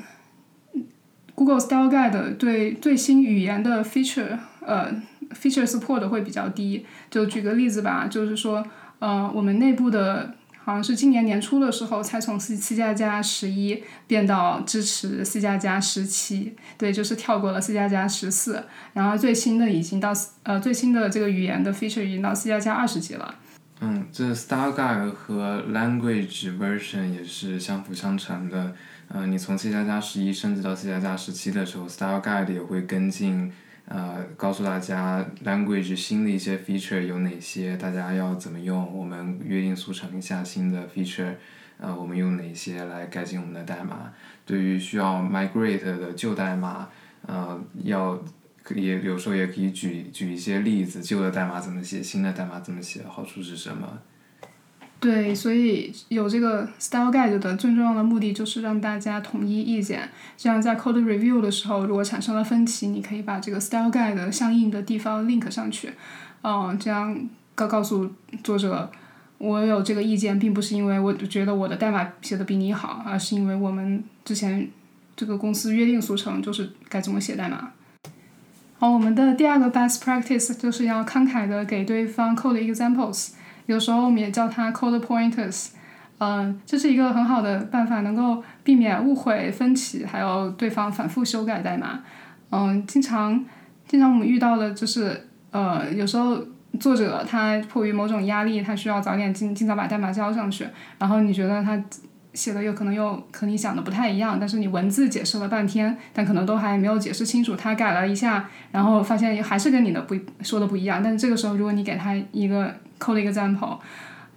[1.35, 4.93] ，Google Style Guide 对最新语言的 feature 呃。
[5.31, 8.61] feature support 会比较低，就举个例子吧，就是说，
[8.99, 10.35] 呃，我们内部的
[10.71, 23.35] 好像是今年年初的时候才从 C C 加加十一变到支持 C 加加十七，对，就是跳过了 C 加加十四，然后最新的已经到呃最新的这个语言的 feature 已经到 C 加加二十级了。
[23.81, 28.73] 嗯，这 Style Guide 和 Language Version 也是相辅相成的。
[29.09, 33.51] 嗯，你从 C 加加十一升级到 C 加加十七的时候，Style Guide 也会跟进。
[33.93, 41.33] 呃，告诉大家 language 新的一些 feature 有哪些，大家要怎么用，我们约定俗成一下新的 feature，
[41.77, 44.13] 呃，我们用哪些来改进我们的代码？
[44.45, 46.87] 对于需要 migrate 的旧代码，
[47.27, 48.17] 呃，要
[48.73, 53.99] 也有时候也可以举举一些例子，旧的代码怎么写，新的代码怎么写，好处是什么？
[55.01, 65.91] 对，所以有这个 style guide 的最重要的目的就是让大家统一意见，这样在 code review 的时候，如果产生了分歧，你可以把这个 style guide 相应的地方 link 上去，
[66.43, 67.19] 嗯，这样
[67.55, 68.11] 告告诉
[68.43, 68.91] 作者，
[69.39, 74.69] 我有这个意见，并不是因为我觉得我的代码写的比你好，而是因为我们之前
[75.15, 77.71] 这个公司约定俗成就是该怎么写代码。
[78.77, 83.31] 好，我们的第二个 best practice 就是要慷慨的给对方 code examples。
[83.65, 85.69] 有时候我们也叫它 code pointers，
[86.19, 91.99] 嗯，这是一个很好的办法，能够避免误会、分歧，还有对方反复修改代码。
[92.51, 93.43] 嗯，经常
[93.87, 96.37] 经常我们遇到的就是，呃，有时候
[96.79, 100.67] 作者他迫于某种压力，他需要早点尽尽早把代码交上去，
[100.99, 101.81] 然后你觉得他
[102.33, 113.79] 写的有可能又和你想的不太一样，但是你文字解释了半天，但可能都还没有解释清楚，他改了一下，然后发现还是跟你的不说的不一样，但是这个时候如果你给他一个扣了一个 example，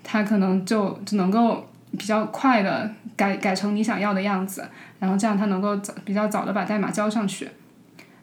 [0.03, 4.67] 它可能就只能够比较快的改改成你想要的样子，
[4.99, 7.47] 然后这样它能够早比较早的把代码交上去，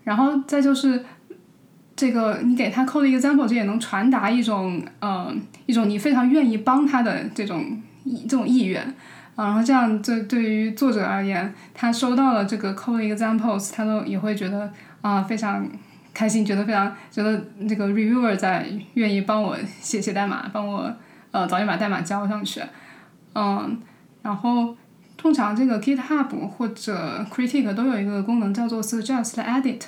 [0.03, 1.05] 然后再就是
[1.95, 5.31] 这个你给他扣了一个 example，这也能传达一种呃
[5.67, 7.79] 一种你非常愿意帮他的这种
[8.27, 8.93] 这种意愿，
[9.35, 15.69] 然后这样这对于作者而言，他收到了这个 code examples，他都也会觉得啊非常。
[16.13, 20.93] 开心，觉得非常觉得这个 reviewer 在愿意帮我写写代码，帮我
[21.31, 22.61] 呃早点把代码交上去，
[23.33, 23.79] 嗯，
[24.21, 24.75] 然后
[25.17, 29.81] 通常这个 GitHub 或者 Critic 都有一个功能叫做 Suggest Edit，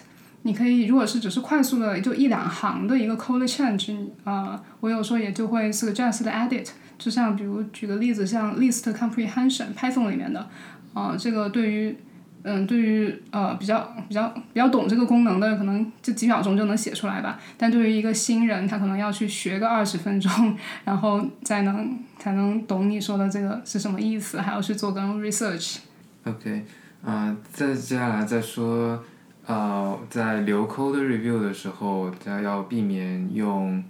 [0.43, 10.47] 你可以如果是只是快速的就一两行的一个 code change，呃，我有时候也就会 Suggest Edit，就像比如举个例子，像 List Comprehension Python 里面的，
[10.93, 11.97] 啊，这个对于
[12.43, 13.79] 嗯，对于呃比较
[14.09, 17.39] 比较比较懂这个功能的，可能就几秒钟就能写出来吧。
[17.57, 25.77] 但对于一个新人，他可能要去学个二十分钟，然后才能才能懂你说的这个是什么意思，还要去做个 research。
[26.25, 26.65] OK，
[27.03, 29.01] 啊，再接下来再说，
[29.45, 33.81] 呃，在留 code review 的时候，大家要避免用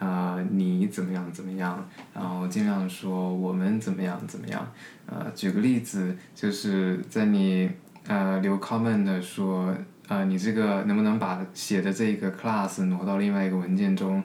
[0.00, 4.66] 呃你怎么样怎么样，然后尽量说我们怎么样怎么样。
[5.06, 7.68] 呃，举个例子，就是在你
[8.06, 9.72] 呃，留 comment 说，
[10.08, 14.22] 呃，你这个能不能把写的这个 class 挪到另外一个文件中？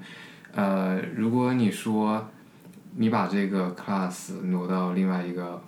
[0.54, 2.28] 呃，如果你说
[2.96, 5.62] 你把这个 class 挪到另外一个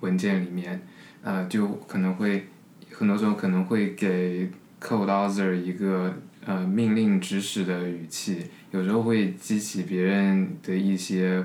[0.00, 0.82] 文件里面，
[1.22, 2.48] 呃，就可能会
[2.90, 4.50] 很多时候可能会给
[4.80, 6.12] code author 一个
[6.44, 11.42] 呃命令指使的语气，有时候会激起别人的一些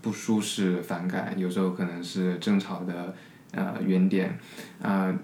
[0.00, 3.14] 不舒适反感，有时候可能是争吵的
[3.52, 4.36] 呃原点，
[4.82, 5.14] 啊。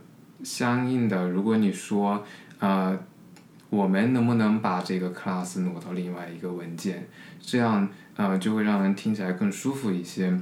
[0.43, 2.25] 相应的，如果你说，
[2.59, 2.99] 呃，
[3.71, 7.09] 我们能不能把这个 class 挪到另外一个文件，
[7.41, 10.39] 这样呃就会让人听起来更舒服一些。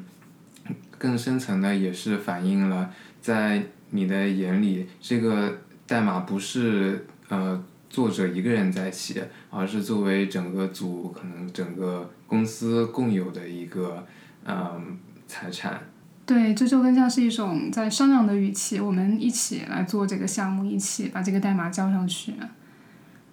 [0.96, 2.90] 更深层的也是反映了，
[3.20, 14.06] 在你的眼里，这个代码不是呃作者一个人在写，而是作为整个组可能整个公司共有的一个
[14.46, 15.82] 嗯财产。
[16.26, 22.32] 对，这就更像是一种在商量的语气，我们一起来做这个项目，一起把这个代码交上去。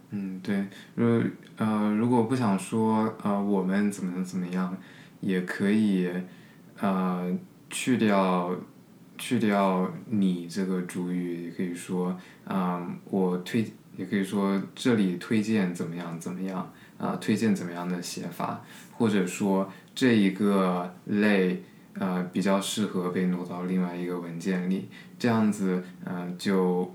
[0.09, 1.23] 嗯，对，如
[1.55, 4.75] 呃，如果不想说呃我们怎么怎么样，
[5.21, 6.09] 也可以
[6.81, 7.31] 呃
[7.69, 8.53] 去掉
[9.17, 12.13] 去掉你这个主语，也可以说
[12.43, 13.65] 啊、我推，
[13.95, 18.61] 也可以说这里推荐怎么样怎么样啊、推荐怎么样的写法，
[18.91, 21.63] 或者说这一个类
[21.95, 24.87] 呃比较适合被挪到另外一个文件里，
[25.19, 26.93] 这样子呃就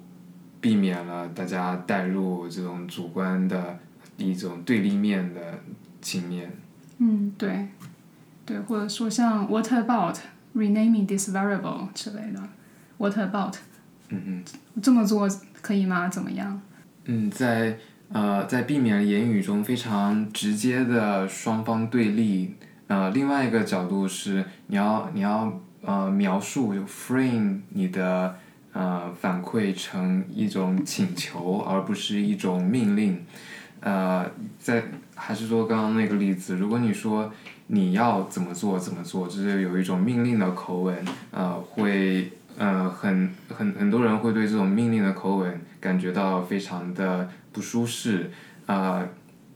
[0.61, 3.79] 避免了大家带入这种主观的
[4.17, 5.61] 一种对立面的
[6.01, 6.51] 情面。
[6.99, 7.69] 嗯，对，
[8.45, 10.17] 对，或者说像 What about
[10.55, 12.43] renaming this variable 之类的
[12.97, 13.57] ，What about
[14.09, 14.45] 嗯嗯
[14.83, 15.29] 这么做
[15.61, 16.09] 可以吗？
[16.09, 16.61] 怎么样？
[17.05, 17.79] 嗯，在
[18.09, 22.55] 呃在避免言语中非常直接的双方对立。
[22.89, 28.37] 呃，另外一个角度是你要你要呃描述就 frame 你的
[28.73, 33.25] 呃反馈成一种请求，而不是一种命令。
[33.81, 34.25] 呃，
[34.59, 34.85] 在
[35.15, 37.33] 还是说刚刚那个例子，如果你说
[37.69, 40.97] 你要怎么做怎么做，就是有一种命令的口吻，
[41.31, 48.31] 呃，会呃很很很多人会对这种命令的口吻感觉到非常的不舒适，
[48.67, 49.07] 啊、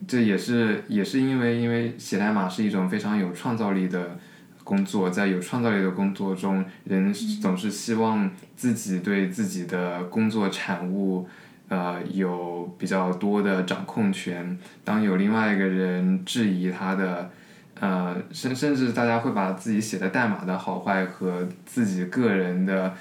[0.07, 4.19] 这也是也是因为因为写代码是一种非常有创造力的
[4.65, 11.29] 工作，在有创造力的工作中，人总是希望自己对自己的工作产物。
[11.69, 14.59] 呃，有比较多的掌控权。
[14.83, 17.31] 当有另外一个人质疑他的，
[17.79, 22.93] 呃，甚甚至大家会把自己写的代码的好坏和自己个人的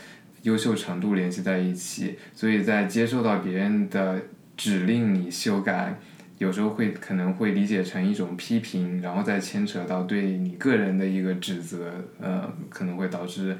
[0.43, 4.21] 优秀程度联系在一起，所以在接受到别人的
[4.55, 5.97] 指令你修改，
[6.39, 13.55] 有时候会可能会理解成一种批评，然后再牵扯到对你个人的一个指责，呃，可能会导致，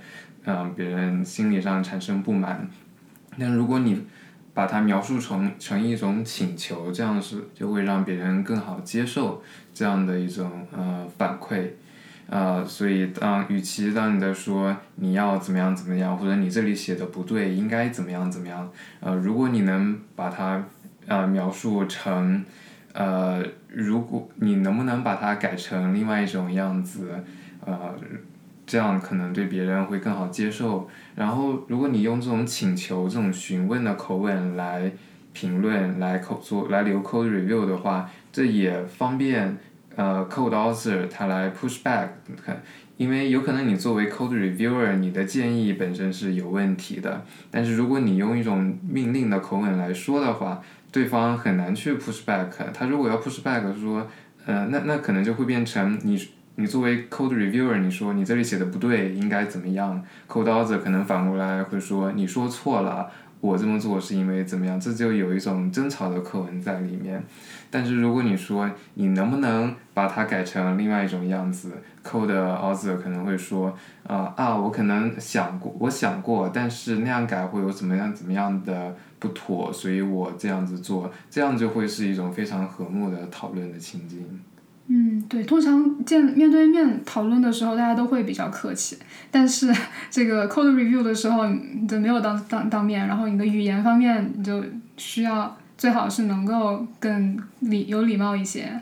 [0.45, 2.67] 呃，别人心理上产生不满。
[3.37, 4.05] 但如果你
[4.53, 11.67] 把它描述成成一种请求，这样是就会让别人更好接受这样的一种呃反馈，
[12.27, 18.71] 呃，所以当与其当你在说你要怎么样怎么样，或者你这里写的不对，应该怎么样怎么样，
[19.01, 20.65] 呃，如果你能把它
[21.07, 22.43] 呃描述成，
[22.93, 27.23] 呃，如果你能不能把它改成另外一种样子，
[27.65, 27.95] 呃，
[28.65, 30.89] 这样可能对别人会更好接受。
[31.15, 34.91] 然后，如果你用这种请求、这种询问的口吻来
[35.33, 39.57] 评论、来口做、来留 code review 的话，这也方便
[39.95, 42.07] 呃 code author 他来 push back，
[42.97, 50.61] 因为有可能你作为 code reviewer，你的建议本身是有问题的，但是如果你用一种命令的口吻来说的话，
[50.91, 52.47] 对方很难去 push back。
[52.73, 54.07] 他如果要 push back 说，
[54.45, 56.29] 呃，那那可能就会变成你。
[56.55, 63.09] 你作为 code reviewer，你说你这里写的不对，应该怎么样扣刀子可能反过来会说你说错了，
[63.41, 64.79] 我这么做是因为怎么样？
[64.79, 67.23] 这就有一种争吵的口吻在里面。
[67.71, 71.71] 但是如果你说你能不能把它改成另外一种样子
[72.03, 73.73] ，code author 可能会说
[74.07, 84.41] 啊、啊，我可能想过，我想过，但是那样改会有怎么样怎么样的不妥，所以我这样子做，这样就会是一种非常和睦的讨论的情境。
[84.91, 88.97] 嗯，对，通常见面对面讨论的时候，大家都会比较客气。
[89.29, 89.71] 但是
[90.09, 94.63] 这个 code review 的时候，你就没有当当当面，然后你的语言方面你就
[94.97, 98.81] 需要最好是能够更礼有礼貌一些，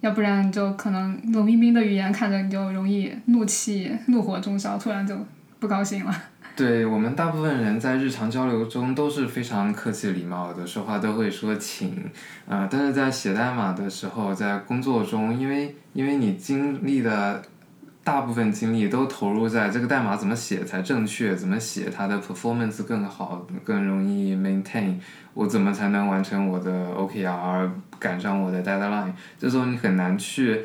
[0.00, 5.14] 要不然就可能冷冰冰的语言看着你就容易怒气怒火中烧，突然就
[5.60, 6.14] 不高兴了。
[6.54, 11.96] 对我们大部分人在日常交流中都是非常客气礼貌的，说话都会说请，
[12.46, 17.42] 啊、但是在写代码的时候，在工作中，因为因为你经历的
[18.04, 24.96] 大部分精力都投入在这个代码怎么写才正确，怎么写它的 performance 更好，更容易 maintain，
[25.32, 30.60] 我怎么才能完成我的 OKR，赶上我的 deadline，这时候你很难去。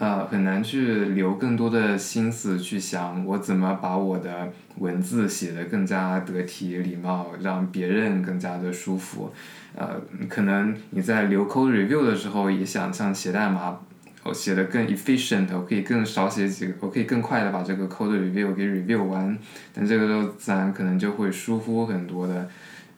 [0.00, 9.30] 呃，很难去留更多的心思去想我怎么把我的文字写得更加得体、礼貌，让别人更加的舒服。
[9.76, 13.78] 呃，可能你在留 code review 的时候，也想像写代码，
[14.22, 19.38] 我写的更 efficient，我可以更少写几个，我可以更快的把这个 code review 给 review 完。
[19.74, 22.48] 但这个时候自然可能就会疏忽很多的，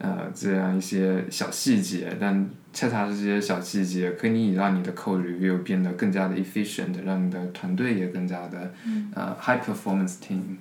[0.03, 8.73] 呃，这样一些小细节，但恰恰是这些小细节，可以让你的 code review 变得更加的 efficient，让你的团队也更加的、
[9.15, 10.57] 呃 high performance team。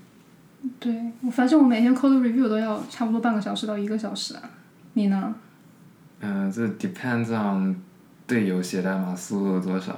[0.80, 4.44] 对，我反正我每天 code review 都要差不多半个小时到一个小时啊。
[4.94, 5.34] 你呢？
[6.20, 7.76] 嗯、这 depends on
[8.28, 9.98] 队友写代码速度多少。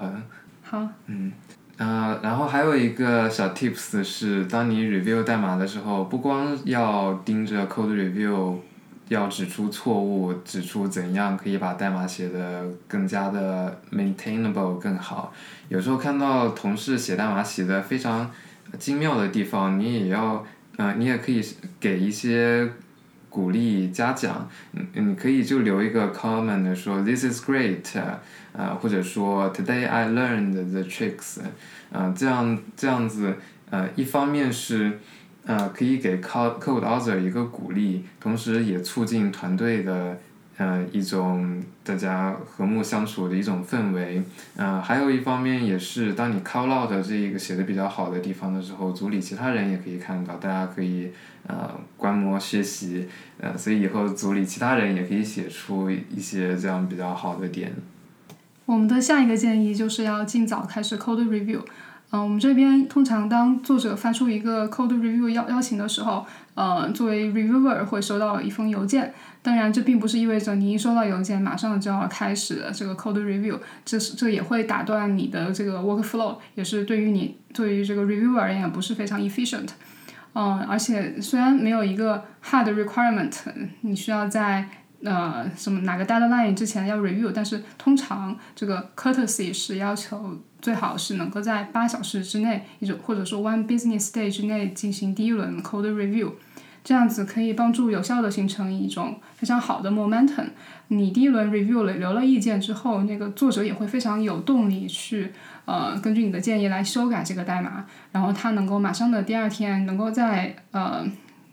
[0.62, 1.34] 好，嗯
[1.76, 8.56] 呃，然后还有一个小 tips 是，当你 review 代码的时候，不光要盯着 code review，
[9.14, 15.32] 要指出错误，指出怎样可以把代码写得更加的 maintainable 更好。
[15.70, 18.30] 有时候看到同事写代码写的非常
[18.80, 20.44] 精妙的地方，你也要，
[20.78, 21.46] 呃，你也可以
[21.80, 22.68] 给一些
[23.30, 27.84] 鼓励嘉奖，嗯，你可以就留一个 comment 说 this is great，
[28.52, 31.38] 呃，或者说 today I learned the tricks，
[31.92, 33.36] 呃，这样这样子，
[33.70, 35.00] 呃，一方面是。
[35.46, 40.18] 呃，可以给 code author 一个鼓励，同时也促进团队的
[40.58, 44.24] 呃一种大家和睦相处的一种氛围。
[44.56, 51.12] 呃，还有一方面也是，当你 call out 这一个写的比较好的地方的时候，组里其他人也可以看到，大家可以
[51.48, 53.10] 呃观摩学习。
[53.40, 57.74] 呃，所以以后组里其他人也可以写出一些这样比较好的点。
[58.66, 61.60] 我们的下一个建议就是要尽早开始 code review。
[62.16, 69.12] 嗯，我们这边通常当作者发出一个 code review 邀邀请的时候，呃，作为 reviewer 会收到一封邮件。
[69.42, 79.70] 当然，这并不是意味着你一收到邮件马上就要开始这个 code review，这是这也会打断你的这个 workflow，也是对于你对于这个 reviewer 而言不是非常 efficient。
[80.36, 83.34] 嗯，而且虽然没有一个 hard requirement，
[83.82, 84.70] 你需要在
[85.04, 90.40] 呃什么哪个 deadline 之前要 review，但是通常这个 courtesy 是要求。
[90.64, 96.32] 最好是能够在八小时之内，一种或者说 one business day 之内进行第一轮 code review，
[96.86, 100.46] 这样子可以帮助有效的形成一种非常好的 momentum。
[100.88, 105.34] 你第一轮 review 了留了意见之后，那个作者也会非常有动力去
[105.66, 111.06] 呃根据你的建议来修改这个代码，然后他能够马上的第二天能够在呃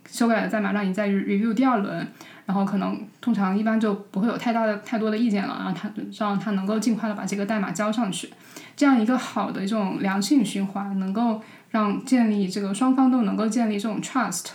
[0.08, 2.06] 修改的代码让你再 review 第二轮。
[2.50, 5.88] 然后可能通常一般就不会有太大的太多的意见了，让他
[6.18, 8.28] 让他能够尽快的把这个代码交上去，
[8.74, 11.40] 这样一个好的一种良性循环，能够
[11.70, 14.46] 让建立这个双方都能够建立这种 trust，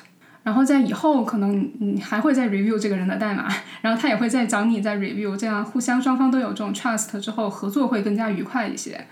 [0.43, 3.47] 然后在以后可能你还会再 review 这个人的代码，
[3.81, 9.07] 然后他也会再找你再 review，这样互相双方都有这种 trust 之后，合作会更加愉快一些。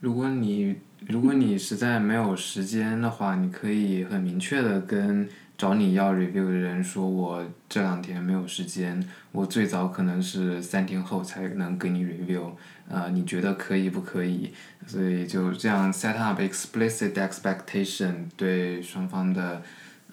[0.00, 0.74] 如果你
[1.06, 5.28] 如果你实在没有时间的话，你可以很明确的跟。
[5.60, 12.52] 找你要 review 的人说，我这两天没有时间，我最早可能是三天后才能给你 review，
[12.88, 14.54] 呃，你觉得可以不可以？
[14.86, 19.60] 所以就这样 set up explicit expectation，对双方的，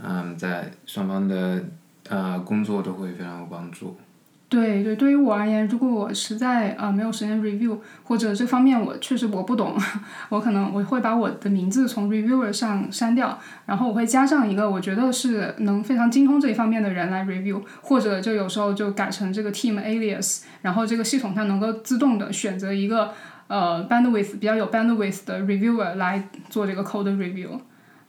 [0.03, 1.63] 嗯，在双方的
[2.09, 3.95] 呃工作都会非常有帮助。
[4.49, 9.75] 对对，对于我而言，如果我实在呃没有时间 review，或者这方面我确实我不懂，
[10.29, 23.11] 我可能我会把我的名字从 reviewer 上删掉，然后我会加上一个我觉得是能非常精通这一方面的人来 review，或者就有时候就改成这个 team alias，然后这个系统它能够自动的选择一个
[23.47, 27.59] 呃 bandwidth 比较有 bandwidth 的 reviewer 来做这个 code review。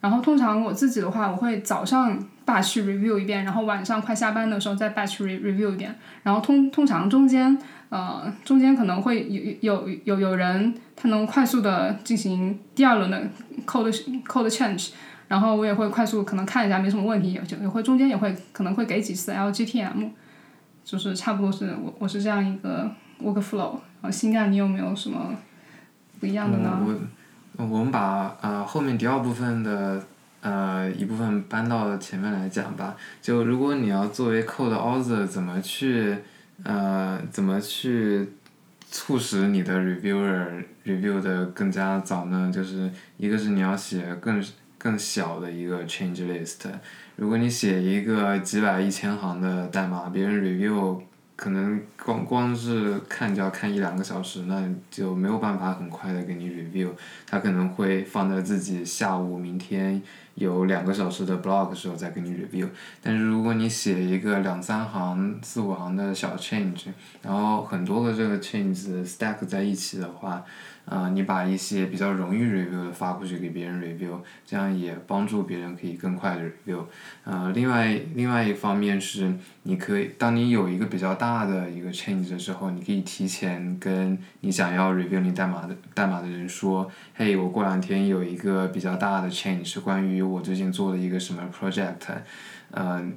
[0.01, 5.95] 然后通常我自己的话，我会早上 batch review 一遍，然后晚上快下班的时候再 batch review 一遍。
[6.23, 13.29] 然后通通常中间，呃，中间可能会有有有有人他能快速的进行第二轮的
[13.67, 13.93] code
[14.25, 14.91] code change，
[15.27, 20.11] 然后我也会快速可能看一下没什么问题，就也会中间也会可能会给几次 LGTM，
[20.85, 22.91] 就是差不多是我我是这样一个
[23.23, 23.79] workflow。
[24.01, 25.35] 啊，新干你有没有什么
[26.21, 26.79] 不一样的呢？
[27.59, 30.01] 我们把呃后面第二部分的
[30.41, 32.97] 呃一部分搬到前面来讲吧。
[33.21, 36.17] 就如果你要作为 code author，怎么去
[36.63, 38.29] 呃怎么去
[38.89, 42.51] 促使你的 reviewer review 的更加早呢？
[42.55, 44.41] 就是一个是你要写更
[44.79, 46.69] 更小的一个 change list。
[47.17, 51.01] 如果你写一个几百一千行的代码，别人 review。
[51.39, 56.91] 可能光光是看就要看一两个小时，那就没有办法很快的给你 review。
[57.28, 60.03] 他可能会放在自己下午明天
[60.34, 62.68] 有两个小时的 blog 时候再给你 review。
[63.01, 66.86] 但是如果你写一个两三行、四五行的小 change，
[67.22, 70.45] 然后很多的这个 change stack 在一起的话。
[70.89, 76.82] 啊，你把一些比较容易 review 的发过去给别人 review，这样也帮助别人可以更快的 review。
[77.24, 79.34] 呃，另外另外一方面是，
[79.64, 91.97] 你可以当你有一个比较大的一个 change 的时候，你可以提前跟你想要 review 你代码的代码的人说，嘿，我过两天有一个比较大的 change，是关于我最近做的一个什么 project，
[92.70, 93.12] 嗯，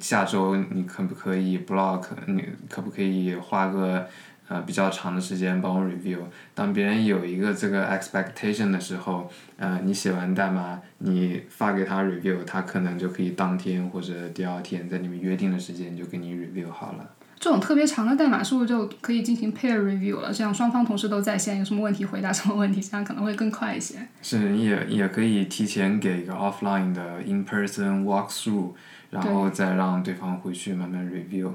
[0.00, 4.06] 下周你可不可以 block，你可不可以花个。
[4.48, 6.18] 呃，比较长的时间帮我 review。
[6.54, 17.10] 当别人有一个这个 expectation 的时候，呃，你写完代码，你发给他 review，他可能就可以当天或者第二天在你们约定的时间就给你 review 好了。
[17.38, 20.32] 这种特别长的代码是不是就可以进行 peer review 了？
[20.32, 23.96] 这样双方同事都在线，有什么问题回答什么问题，这样可能会更快一些。
[24.22, 28.70] 是，也也可以提前给一个 offline 的 in person walkthrough，
[29.10, 31.52] 然后再让对方回去慢慢 review，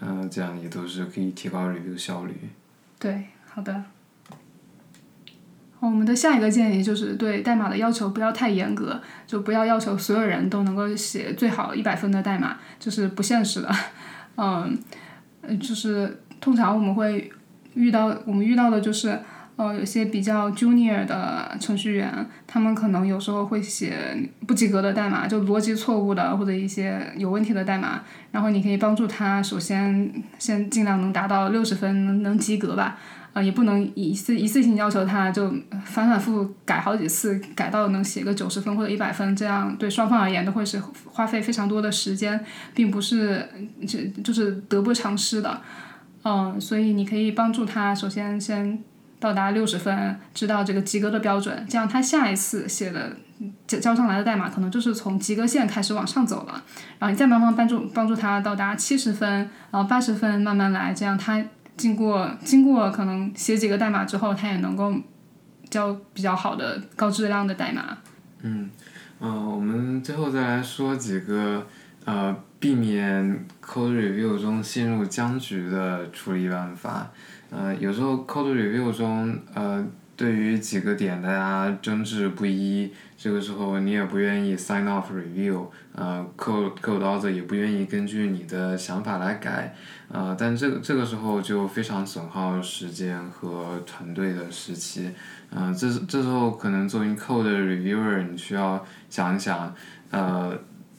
[0.00, 2.34] 嗯、这样也都是可以提高 review 效率。
[2.98, 3.84] 对，好的。
[5.80, 13.70] 我们的下一个建议就是对代码的要求不要太严格，就不要要求所有人都能够写最好一百分的代码，就是不现实的。
[14.36, 14.76] 嗯，
[15.60, 17.30] 就是通常我们会
[17.74, 19.20] 遇到，我们遇到的就是，
[19.58, 23.92] 呃，有些比较 junior 的程序员，他们可能有时候会写
[24.46, 32.96] 不及格的代码，就逻辑错误的或者一些有问题的代码，然后你可以帮助他，首先先尽量能达到六十分，能及格吧。
[33.34, 35.50] 呃，也不能一次一次性要求他就
[35.84, 42.42] 反反复复改好几次，改到能写个九十分或者一百分，这样对双方而言都会是花费非常多的时间，
[42.74, 43.46] 并不是
[43.86, 45.60] 就就是得不偿失的。
[46.24, 48.82] 嗯，所以你可以帮助他，首先先
[49.20, 53.16] 到达六十分，知道这个及格的标准，这样他下一次写的
[53.66, 56.62] 交交上来的代码可能就是从及格线开始往上走了，
[56.98, 59.28] 然后你再慢慢帮助帮助他到达七十分，
[59.70, 61.44] 然后八十分慢慢来，这样他
[61.76, 64.94] 经过经过可能写几个代码之后，他也能够
[65.68, 67.98] 交比较好的高质量的代码。
[68.42, 68.70] 嗯，
[69.18, 71.66] 呃，我们最后再来说几个
[72.04, 77.10] 呃避免 code review 中陷入僵局的处理办法。
[77.50, 79.84] 呃，有时候 code review 中，呃，
[80.16, 89.74] 对于几个点大家争执不一，这个时候你也不愿意 sign off review，呃，code code author 也不愿意根据你的想法来改，
[90.08, 95.10] 呃，但这个这个时候就非常损耗时间和团队的时期。
[95.50, 99.74] 嗯、这这时候可能作为 code reviewer，你需要想一想，
[100.10, 100.52] 呃，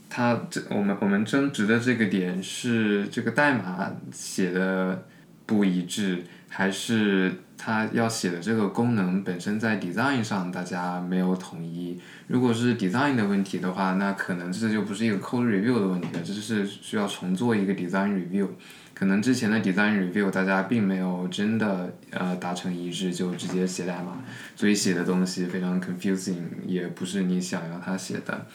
[0.10, 5.06] 他这我们我们争执的这个点是这个代码写的
[5.46, 12.00] 不一致，还是他要写的这个功能本身在 design 上大家没有统一？
[12.28, 18.48] 如果是 design 的问题的话，那可能这就不是一个 code review 的问题了，这是需要重做一个 design review。
[18.94, 24.18] 可能之前的 design review 大家并没有真的呃达成一致，就直接写代码，
[24.58, 28.46] 所以写的东西非常 confusing，也不是你想要他写的。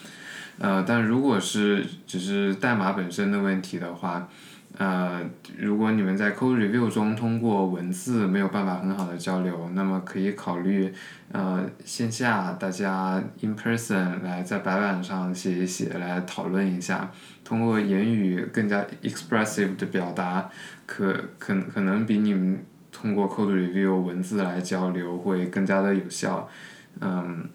[0.59, 4.29] 呃，但如果是只是代码本身的问题的话，
[4.77, 5.21] 呃，
[5.57, 10.93] 如果你们在 code review 中通过文字没有办法很好的交流，那么可以考虑
[11.31, 17.11] 呃线下大家 in person 来在白板上写一写，来讨论一下，
[17.45, 20.51] 通过言语更加 expressive 的表达，
[20.87, 26.49] 可可可能比你们通过 code review 文字来交流会更加的有效，
[27.01, 27.49] 嗯。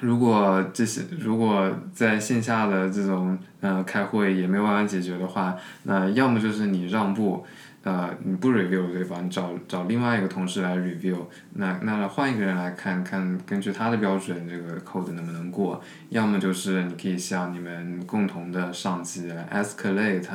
[0.00, 7.44] 如果这些如果在线下的这种呃开会也没有办法解决的话，那要么就是你让步，
[7.84, 11.16] 呃你不 review 对方，你找找另外一个同事来 review，
[11.54, 20.26] 那那换一个人来看看，根据他的标准这个 code 能不能过，要么就是你可以向你们共同的上级来 escalate，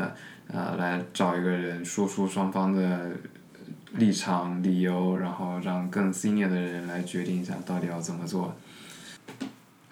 [0.48, 3.12] 呃来找一个人说出双方的
[3.94, 8.56] 立场理由，然后让更 senior 的人来决定一下到底要怎么做。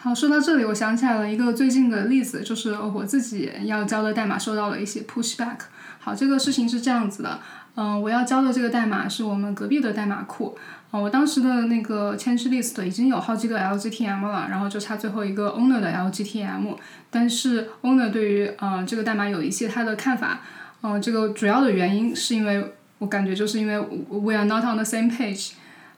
[0.03, 5.55] 好，说到这里，我想起来了一个最近的例子，就是我自己要交的代码收到了一些 pushback。
[5.97, 7.39] 好，这个事情是这样子的，
[7.75, 10.57] 嗯、我要交的这个代码是我们隔壁的代码库，
[10.91, 16.75] 啊、我当时的那个 change list 已经有好几个 LGTM 了，然后就差最后一个 owner 的 LGTM，
[17.09, 20.41] 但是 owner 对于呃这个代码有一些他的看法，
[20.81, 23.79] 嗯、这个主要的原因是因为我感觉就是因为
[24.09, 25.51] we are not on the same page，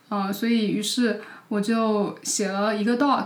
[0.09, 3.25] 呃，所以于是我就写了一个 doc。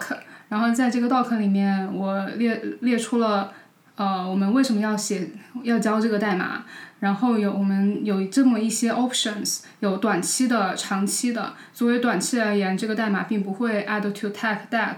[0.50, 3.54] 然后在这个 doc 里面，我列列出了
[3.96, 5.30] 呃我们为什么要写
[5.64, 6.66] 要教这个代码，
[7.00, 11.54] 然后有我们有这么一些 options，有短期的、长期的。
[11.72, 14.98] 作为短期而言，这个代码并不会 add to tag that。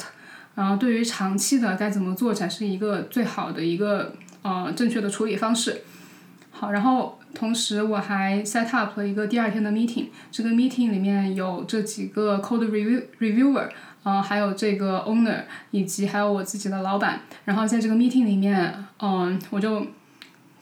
[0.55, 5.81] 然后对于长期的该怎么做才是一个最好的一个呃正确的处理方式。
[6.49, 13.69] 好，然后同时我还 set up 了一个第二天的 meeting，这个 meeting 里面有这几个 code review reviewer。
[14.03, 19.85] 呃，还有这个 owner，以及还有我自己的老板，然后在这个 meeting 里面，嗯，我就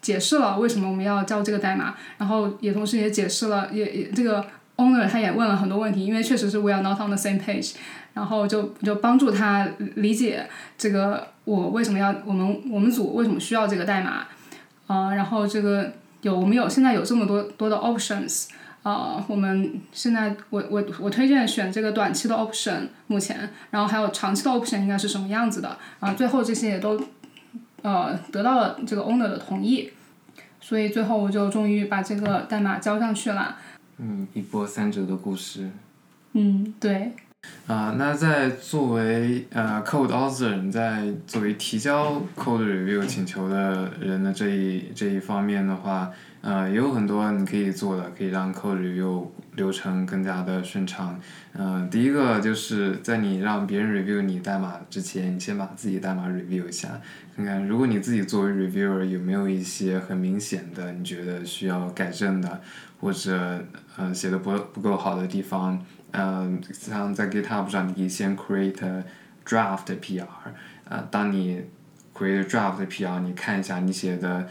[0.01, 7.75] 解释了为什么我们要交这个代码，然后也同时也解释了，也也这个 owner 他也问了很多问题，因为确实是 we are not on the same page，
[8.13, 9.65] 然后就就帮助他
[9.95, 10.45] 理解
[10.77, 14.27] 这个我为什么要我们我们组为什么需要这个代码，
[14.87, 18.47] 呃，然后这个有我们有现在有这么多多的 options。
[18.83, 26.99] 呃，我们现在我我我推荐选这个短期的 option，目前，然后还有长期的 option 应该是什么样子的，啊，最后这些也都
[27.81, 29.91] 呃得到了这个 owner 的同意，
[30.61, 33.57] 所以最后我就终于把这个代码交上去了。
[33.97, 35.69] 嗯，一波三折的故事。
[36.33, 37.11] 嗯，对。
[37.67, 46.11] 啊，那在作为呃 code author，在作为提交 code review 请求的人的这一这一方面的话，
[46.41, 51.19] 呃，也有很多你可以做的，可以让 code review 流程更加的顺畅。
[51.53, 56.89] 嗯，第一个就是在你让别人 review 你代码之前，你先把自己代码 review 一下，
[57.35, 62.61] 看看如果你自己作为 reviewer 有没有一些很明显的你觉得需要改正的，
[63.01, 63.65] 或者
[63.97, 65.83] 嗯写的不不够好的地方。
[66.11, 69.03] 嗯，像在 GitHub 上，你可以先 create
[69.45, 70.25] draft PR，
[70.85, 71.61] 呃，当你
[72.15, 74.47] create draft PR，你看一下你写的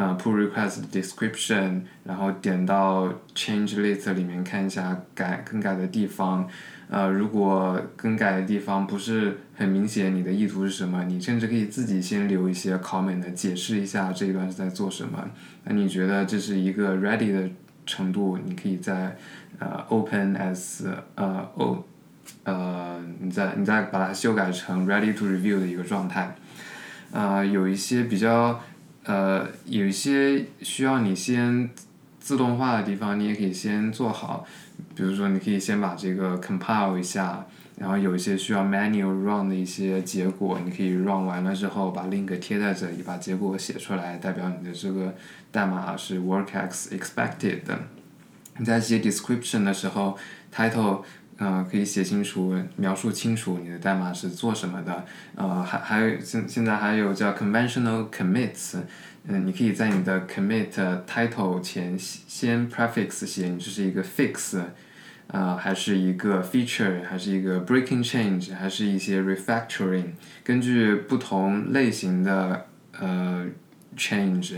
[0.00, 6.48] 呃 pull request description，然后点到 change list 里面看一下改更改的地方，
[6.88, 11.04] 呃，如果更改的地方不是很明显，你的意图是什么？
[11.04, 15.28] 你甚至可以自己先留一些 comment 解释一下这一段是在做什么。
[15.64, 17.50] 那你觉得这是一个 ready 的
[17.84, 18.38] 程度？
[18.42, 19.14] 你可以在
[19.58, 21.84] 呃，open as 呃 o
[22.44, 26.34] 呃，你再你再把它修改成 ready to review 的一个状态。
[27.12, 28.60] 呃，有一些比较
[29.10, 31.68] 呃，有一些需要你先
[32.20, 34.46] 自动化的地方，你也可以先做好。
[34.94, 37.44] 比如说，你可以先把这个 compile 一下，
[37.76, 45.12] 然后有一些需要 manual run 的一些结果，你可以 run 完了之后把 link 贴在这里，把结果写出来，代表你的这个
[45.50, 47.62] 代码是 work as expected。
[48.58, 50.16] 你在写 description 的时候
[50.54, 51.02] ，title，
[51.40, 55.06] 呃，可以写清楚，描述清楚你的代码是做什么的。
[55.34, 58.76] 呃，还还有现现在还有叫 conventional commits，
[59.26, 60.68] 嗯，你可以在你的 commit
[61.06, 64.60] title 前先 prefix 写你这是一个 fix，
[65.28, 70.10] 呃，还是一个 feature，还是一个 breaking change，还是一些 refactoring，
[70.44, 72.66] 根据不同类型的
[72.98, 73.46] 呃
[73.96, 74.56] change。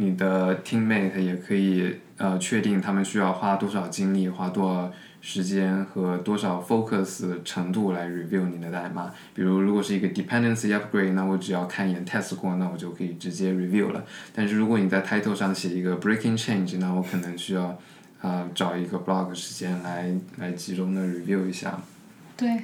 [0.00, 9.12] 你的 teammate 也可以呃确定他们需要花多少精力、花多少时间和多少 focus 程度来 review 你的代码。
[9.34, 14.04] 比如，如果是一个 dependency upgrade，那我只要看一眼 test 过，那我就可以直接 review 了。
[14.34, 17.78] 但是如果你在 title 上写一个 breaking change，那我可能需要
[18.20, 21.80] 啊找一个 block 时间来来集中的 review 一下。
[22.36, 22.62] 对。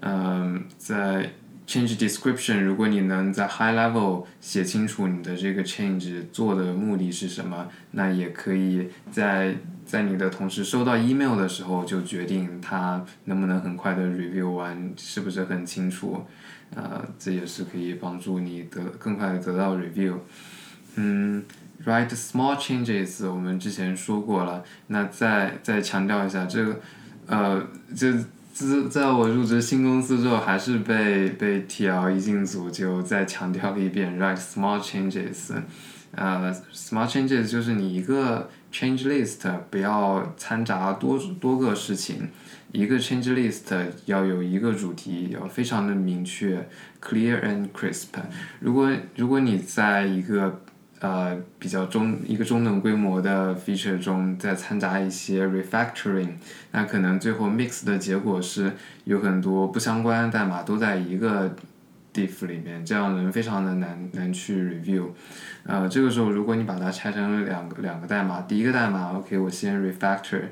[0.00, 1.30] 嗯，在。
[1.68, 9.54] Change description，如果你能在 high level 写清楚你的这个 change 做的目的是什么，那也可以在
[9.88, 16.24] 在你的同事收到 email 的时候就决定他能不能很快的 review 完，是不是很清楚？
[16.76, 20.18] 呃，这也是可以帮助你得更快的得到 review。
[20.96, 21.42] 嗯
[21.86, 26.80] ，write small changes 我们之前说过了，那再再强调一下这个，
[27.26, 27.66] 呃，
[27.96, 28.14] 这。
[28.50, 35.52] 自在我入职新公司之后，还是被被 TL 一进组就再强调了一遍，write small changes，
[36.10, 42.28] 呃，small changes 就是你一个 change list 不要掺杂多多个事情，
[42.72, 43.74] 一个 change list
[44.06, 46.68] 要有一个主题，要非常的明确
[47.02, 48.08] ，clear and crisp。
[48.60, 50.60] 如果如果你在一个
[51.00, 56.30] 呃，比较中一个中等规模的 feature 中再掺杂一些 refactoring，
[56.72, 58.72] 那可能最后 mix 的结果是
[59.04, 61.54] 有很多不相关代码都在一个
[62.26, 65.10] if 里面，这样人非常的难难去 review。
[65.64, 70.42] 呃，这个时候如果你把它拆成两个两个代码，第一个代码 OK 我先 refactor，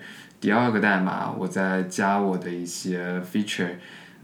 [0.40, 3.74] 第二个代码我再加我的一些 feature，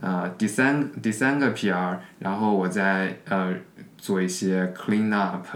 [0.01, 3.55] 呃，第三第三个 PR，然后我再呃
[3.97, 5.47] 做一些 clean up。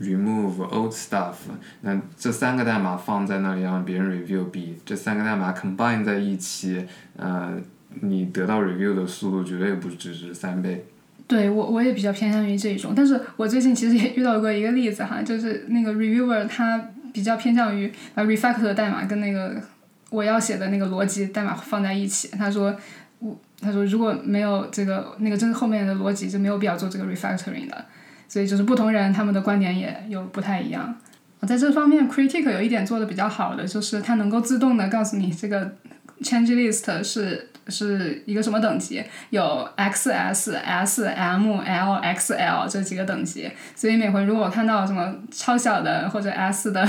[0.00, 1.34] remove old stuff，
[1.80, 7.60] 那这三个代码放在那里让别人 review，比这三个代码 combine 在一起，呃，
[8.02, 10.86] 你得到 review 的速度绝对不只是三倍。
[11.28, 19.54] 对我我也比较偏向于这一种，但是我最近其实也遇到过一个例子哈，就是那个 reviewer 他比较偏向于把 refactor 的代码跟那个
[20.10, 22.74] 我要写的那个逻辑代码放在一起，他说
[23.20, 27.84] 我他说如果没有这个那个真后面的逻辑就没有必要做这个 refactoring 的。
[28.30, 30.94] 所以就是不同人他们的观点也有不太一样。
[31.46, 35.72] 在这方面，Critic 有一点做的比较好的，就是它能够自动的告诉你这个
[36.22, 43.50] change list 是是一个什么等级，有 X S S M L X L 这几个等级。
[43.74, 46.86] 所以每回如果看到什么超小的或者 S 的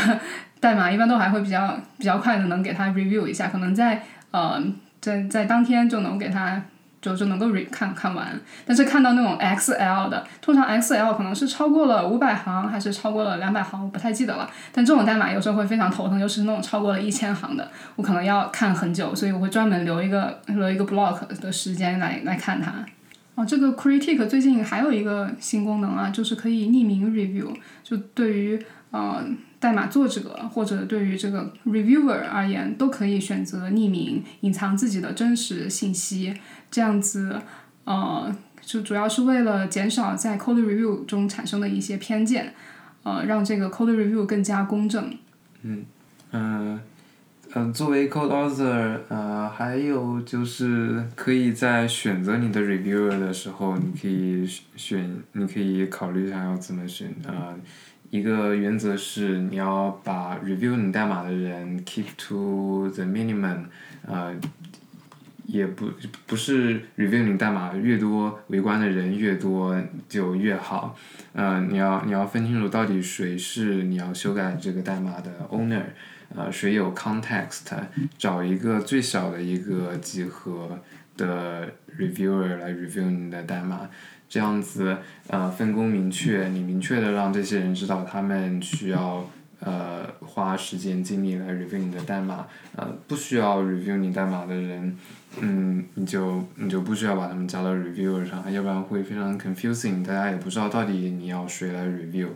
[0.60, 4.62] 代码，一般都还会比较比较快的能给它 review 一下，可能在呃
[5.02, 6.62] 在在当天就能给它。
[7.02, 14.50] 就就能够 re 看看完，但是看到那种 XL 的，通常 XL 可能是超过了五百行还是超过了两百行，我不太记得了。
[14.74, 22.74] 但这种代码有时候会非常头疼，尤其是那种超过了一千行的，我可能要看很久，所以我会专门留一个留一个 block 的时间来来看它。
[23.36, 29.24] 哦，这个 Critic 最近还有一个新功能啊，就是可以匿名 review，就对于呃
[29.60, 36.34] 代码作者或者对于这个 reviewer 而言，都可以选择匿名，隐藏自己的真实信息，
[36.72, 37.42] 这样子，
[37.84, 42.54] 呃，就主要是为了减少在 code review 中产生的一些偏见，
[43.04, 45.18] 呃，让这个 code review 更加公正。
[45.64, 45.86] 嗯，
[46.32, 46.80] 嗯。
[47.56, 57.12] 嗯，作为 code author，呃，还有就是可以在选择你的 reviewer 的时候，你可以选，你可以考虑一下要怎么选。
[57.26, 57.56] 呃，
[58.10, 63.66] 一个原则是你要把 review 你代码的人 keep to the minimum，
[64.06, 64.36] 呃，
[65.46, 65.92] 也不
[66.26, 70.98] 不是 review 你代码越多，围观的人越多就越好。
[71.34, 75.84] 呃，你要你要分清楚到底谁是你要修改这个代码的 owner。
[76.36, 77.74] 呃，谁有 context，
[78.16, 80.80] 找一个最小的一个集合
[81.18, 83.90] 的 reviewer 来 review 你的代码，
[84.30, 84.96] 这样子
[85.28, 89.28] 呃分工明确，你明确的让这些人知道他们需要
[89.60, 94.96] 呃花时间精力来 review 你的代码，呃不需要 review 你代码的人，
[95.42, 102.28] 嗯你就你就不需要把他们加到 reviewer 上，要不然会非常 confusing，大家也不知道到底你要谁来 review。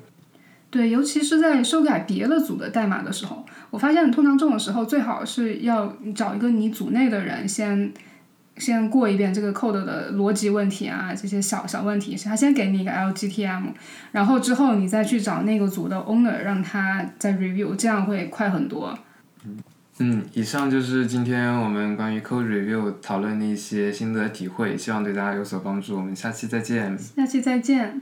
[0.72, 7.94] 对，尤其是在修改别的组的代码的时候，我发现通常这种时候最好是要找一个你组内的人先
[8.58, 13.74] 先过一遍这个 code 的逻辑问题啊，这些小小问题，他先给你一个 LGTM，
[14.12, 18.98] 然后之后你再去找那个组的 owner 让他再 review，这样会快很多。
[20.00, 25.96] 嗯，以上就是今天我们关于 code review 讨论的一些心得体会，希望对大家有所帮助。
[25.96, 26.98] 我们下期再见。
[26.98, 28.02] 下期再见。